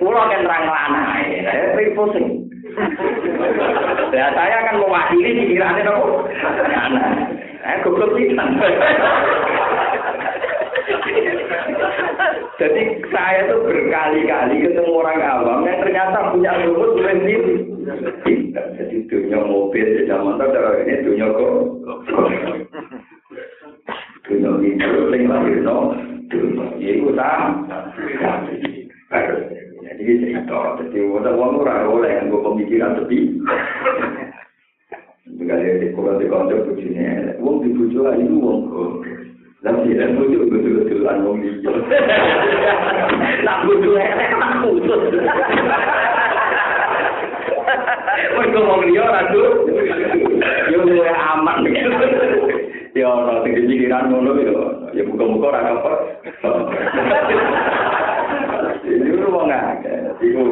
[0.00, 1.06] Kula kan terang lanang,
[1.44, 2.48] saya pusing.
[4.16, 6.26] Ya saya akan mewakili pikirannya nopo.
[6.72, 7.28] Anak.
[7.62, 8.56] Eh goblok pisan.
[12.62, 17.56] Jadi saya tuh berkali-kali ketemu orang awam yang ternyata punya rumus sendiri.
[18.52, 21.54] Jadi dunia mobil, sepeda motor, ini dunia kok.
[24.30, 25.96] Dunia itu sing lahir no,
[26.30, 27.66] dunia itu sama.
[29.82, 33.18] Jadi cerita, jadi wadah uang ora oleh yang gue pemikiran tepi.
[35.36, 39.21] Sekali di kurang di kantor bujine, uang di bujo itu uang kok.
[39.62, 41.70] Tapi dan bujo betul betulan uang di bujo.
[43.46, 45.02] Nak bujo elek tak putus.
[48.32, 49.42] Mereka mau lihat ratu,
[50.66, 51.62] yo mulai aman.
[52.92, 54.52] Ya orang tinggi pikiran ngono ya,
[54.98, 55.92] ya buka-buka orang apa.
[58.82, 60.42] Ini lu ngake, itu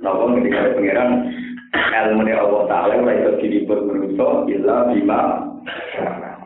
[0.00, 1.10] nopo ketika pangeran
[1.74, 5.20] ilmu ni Allah Taala ora iso diliput manusa illa bima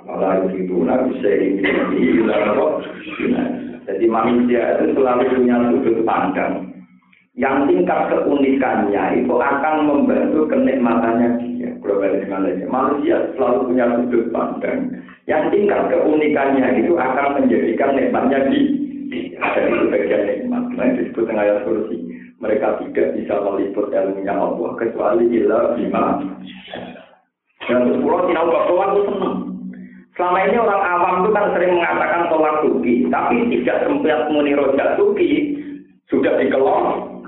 [0.04, 1.62] Allah itu bisa ini.
[3.84, 6.72] Jadi manusia itu selalu punya sudut pandang
[7.34, 11.70] yang tingkat keunikannya itu akan membantu kenikmatannya dia.
[11.84, 18.60] Globalisme manusia selalu punya sudut pandang yang tingkat keunikannya itu akan menjadikan nikmatnya di
[19.54, 20.64] dan itu bagian nikmat.
[20.74, 21.96] Nah, disebut dengan ayat kursi.
[22.42, 26.18] Mereka tidak bisa meliput ilmunya Allah kecuali illa bima.
[27.64, 29.53] Dan sepuluh tidak bahwa itu senang.
[30.14, 34.94] Selama ini orang awam itu kan sering mengatakan tolak suki, tapi tidak sempat muni rojak
[34.94, 35.58] suki
[36.06, 37.18] sudah dikelon.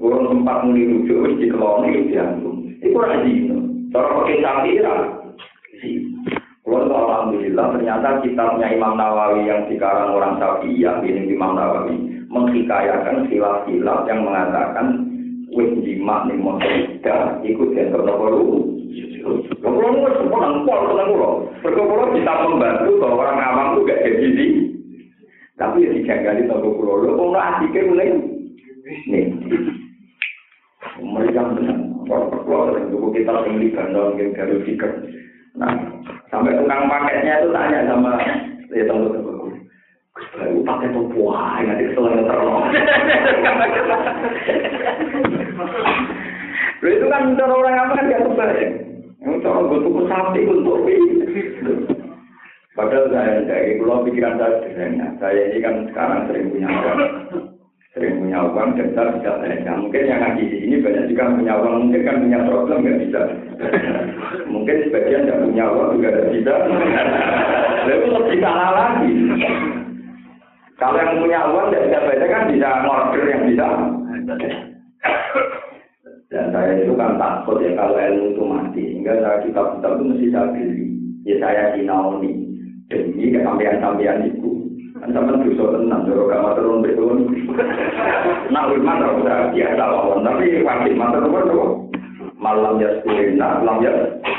[0.00, 2.56] Kurang tempat muni rujuk, wis dikelon itu diantum.
[2.80, 3.56] Itu orang dino.
[3.92, 4.96] Cara pakai samira.
[6.70, 11.98] Kalau alhamdulillah ternyata kitabnya Imam Nawawi yang dikarang orang Syafi'iyah ini Imam Nawawi
[12.30, 15.02] menghikayakan khilaf-khilaf yang mengatakan
[15.50, 16.70] wis jima ning motor
[17.42, 18.69] ikut yang terlalu
[19.60, 21.30] Kalau nggak semua nangkol tenang kulo,
[21.62, 24.46] berkulo bisa membantu bahwa orang awam itu gak jadi di,
[25.54, 27.10] tapi ya dijagali toko kulo, lo.
[27.30, 28.08] Nggak asiknya mulai.
[29.06, 29.24] Nih,
[30.98, 34.90] mereka benar, kalau kulo sering tuku kita di gandong, yang garu fikir,
[35.54, 35.70] nah
[36.32, 38.18] sampai tukang paketnya itu tanya sama
[38.70, 39.30] ya tunggu tunggu
[40.36, 42.60] Baru pakai wah, nanti kesalahan terlalu.
[46.80, 48.72] Lalu itu kan cara orang apa kan gak kebayang.
[49.20, 50.80] Yang cara gue tuku sapi untuk
[52.80, 55.12] Padahal saya dari pulau pikiran saya sederhana.
[55.20, 57.00] Saya ini kan sekarang sering punya uang,
[57.92, 59.72] sering punya uang dan saya bisa belanja.
[59.76, 63.20] Mungkin yang ngaji di sini banyak juga punya uang, mungkin kan punya problem nggak bisa.
[64.54, 66.54] mungkin sebagian nggak punya uang juga tidak bisa.
[67.84, 69.12] Lalu lebih salah lagi.
[70.80, 73.66] Kalau yang punya uang tidak bisa baca kan bisa ngorder yang bisa.
[76.30, 78.82] Dan saya itu kan takut ya kalau ilmu itu mati.
[78.86, 80.86] Sehingga saya kitab-kitab itu mesti saya beli.
[81.26, 82.30] Ya saya sinauni.
[82.86, 84.50] Demi kesampean-sampean itu.
[85.02, 86.06] Kan sama dosa tenang.
[86.06, 87.18] Kalau gak matur turun betul.
[88.54, 90.22] Nah, ulama tak usah biasa lawan.
[90.22, 91.68] Tapi wajib matur turun
[92.40, 93.92] Malam ya sekurina, malam ya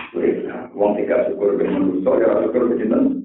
[0.09, 0.71] sekurina.
[0.73, 3.21] Wong tiga syukur ke manusia, ya syukur ke jinten.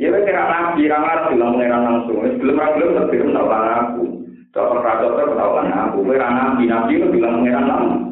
[0.00, 2.24] Ya wes kira nabi, rangar bilang mengenai langsung.
[2.24, 4.04] Sebelum belum tapi belum tahu aku.
[4.50, 5.98] Dokter dokter tahu aku.
[6.10, 8.02] Kira nabi, nabi itu bilang mengenai langsung.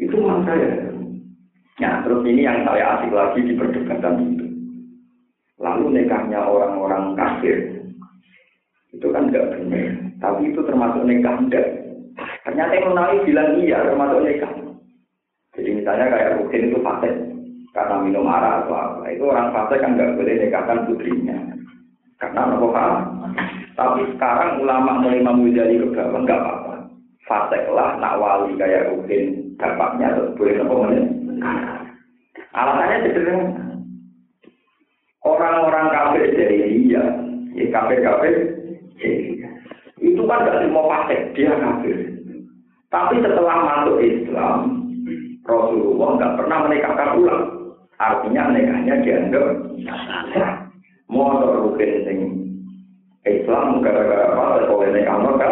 [0.00, 0.68] Itu maksud saya.
[1.76, 4.46] Ya, terus ini yang saya asik lagi di perdebatan itu.
[5.60, 7.84] Lalu nikahnya orang-orang kafir.
[8.96, 9.92] Itu kan enggak benar.
[10.20, 11.66] Tapi itu termasuk nikah enggak.
[12.48, 14.52] Ternyata yang Nawawi bilang iya termasuk nikah.
[15.56, 17.12] Jadi misalnya kayak Rukin itu fasik
[17.76, 19.04] karena minum arak atau apa.
[19.12, 21.55] Itu orang fasik kan nggak boleh nikahkan putrinya.
[22.16, 22.90] Karena apa pak?
[23.76, 26.74] Tapi sekarang ulama mulai memujali ke bawah nggak apa-apa.
[27.28, 31.04] Fasik lah nak wali kayak Rukin dapatnya terus boleh menit.
[32.56, 33.64] Alasannya sederhana.
[35.26, 36.56] Orang-orang kafir jadi
[36.86, 37.02] iya,
[37.58, 38.32] ya kafir-kafir
[38.96, 39.36] jadi
[40.00, 41.98] itu kan gak semua fasik, dia kafir.
[42.88, 44.58] Tapi setelah masuk Islam,
[45.42, 47.44] Rasulullah nggak pernah menikahkan ulang.
[47.96, 49.46] Artinya nikahnya dianggap.
[51.06, 52.18] Motor rukin sing
[53.26, 54.66] Islam gara-gara apa?
[54.70, 55.50] Boleh nikah mereka.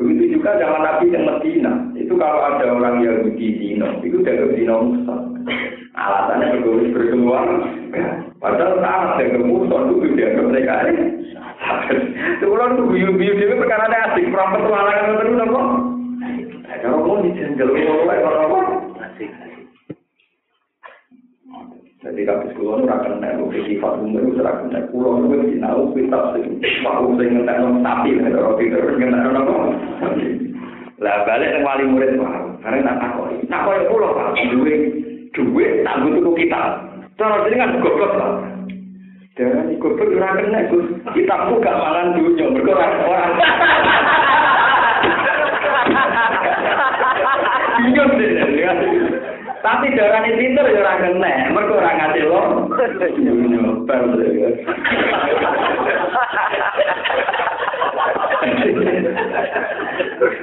[0.00, 1.72] Begitu juga zaman Nabi yang Medina.
[1.94, 5.16] Itu kalau ada orang Yahudi Zino, itu udah Zino Musa.
[5.92, 7.46] Alasannya bergabung berkeluar.
[8.42, 11.04] Padahal saat yang kemudian itu dianggap mereka ini.
[12.42, 15.62] Sebulan tuh biu-biu dia perkara asik, perang petualangan terus apa?
[16.82, 18.60] Kalau mau dijenjel mulai kalau apa?
[22.02, 25.56] Jadi kalau sekolah itu rakan naik mobil sifat umur itu rakan naik pulau itu di
[25.62, 29.70] naik kita sing mau sing ngenaik nong tapi nek kalau kita harus ngenaik nong nong.
[30.98, 34.82] Lah balik yang wali murid mah, karena nak koi, nak koi pulau pak, duit,
[35.30, 36.62] duit tak butuh kita.
[37.14, 38.32] Cara jadi goblok Pak.
[39.38, 43.78] Jangan ikut pun rakan naik gus, kita buka malam dunia berkurang mergo ora Hahaha.
[45.86, 46.26] Hahaha.
[48.34, 49.11] Hahaha.
[49.62, 52.42] Tapi darah ini pinter ya ora kena, mergo ora ngasih lo.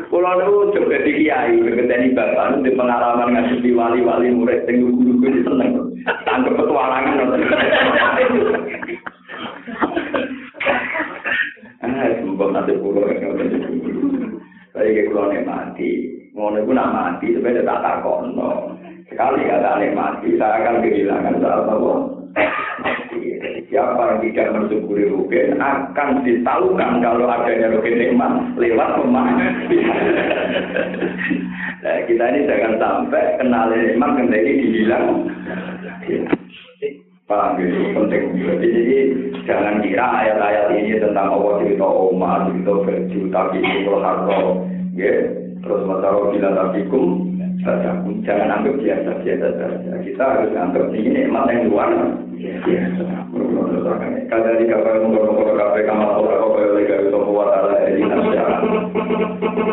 [0.08, 5.92] Kulo niku coba di kiai, ngenteni bapak di pengalaman ngadepi wali-wali murid sing guru-guru seneng.
[6.24, 7.20] Tanggep petualangan.
[11.80, 13.36] Ah, sumpah nanti pulau yang
[14.72, 15.90] Tapi kayak pulau mati,
[16.32, 18.80] ngono pun nak mati, sebenarnya tak takono.
[19.10, 21.90] Sekali kata mati, saya akan kehilangan satu
[23.70, 29.38] Siapa yang tidak mensyukuri rugen akan ditahukan kalau adanya rugen nikmat lewat pemain.
[31.86, 35.06] nah, kita ini jangan sampai kenal nikmat kendali dibilang.
[37.30, 38.42] Paham gitu, penting.
[38.42, 38.98] Jadi, jadi
[39.46, 43.94] jangan kira ayat-ayat ini tentang Allah cerita Omar, cerita baju, tapi itu.
[44.98, 45.14] Ya,
[45.62, 47.29] terus masalah bila tabikum,
[47.60, 49.94] jangan anggap biasa-biasa saja.
[50.00, 51.92] Kita harus anggap ini nikmat yang luar
[52.40, 53.04] biasa.
[54.30, 58.46] Kada di kapal mengkono-kono kafe kamar kok kaya lega itu kuat ala ini nasya.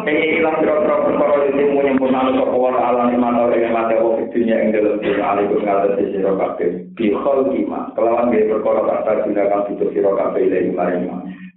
[0.02, 3.52] Ini ilang kira-kira perkara itu menyempurnakan sapa wa ala nikmat
[3.92, 6.70] yang kok dunia ing dalem dunia alikum ngaten sira kabeh.
[6.96, 7.80] Bi khalqima.
[7.94, 11.04] Kelawan ge perkara kata gunakan fitur sira kabeh ilahi maring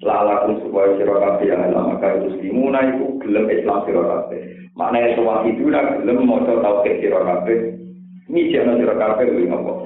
[0.03, 4.41] lalakum supaya sira kabeh yang lama kaya muslimuna iku gelem Islam sira kabeh.
[4.77, 7.77] Mana itu wakil itu lah, belum mau coba tahu ke siro kafe.
[8.29, 9.77] Ini siapa siro kafe, gue nggak kok.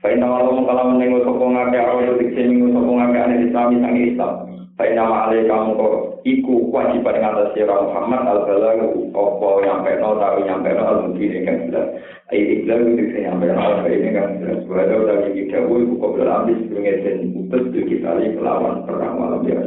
[0.00, 3.38] Saya nama lo mau kalau menunggu sokong ngake, awal itu dikisih minggu sokong ngake, aneh
[3.44, 4.32] islami sangi islam.
[4.80, 5.94] Saya nama kamu kok
[6.24, 11.44] iku kewajiban dengan atas siro Muhammad, al-galang, opo nyampe no, tapi nyampe no, al-mungkin ini
[11.44, 11.88] kan bilang.
[12.32, 14.58] Ayo ikhlas itu saya nyampe no, tapi ini kan bilang.
[14.64, 17.40] Sebelah itu udah gigi jauh, kok belum habis, ibu ngesen, ibu
[17.76, 19.60] kita lagi melawan perang malam ya.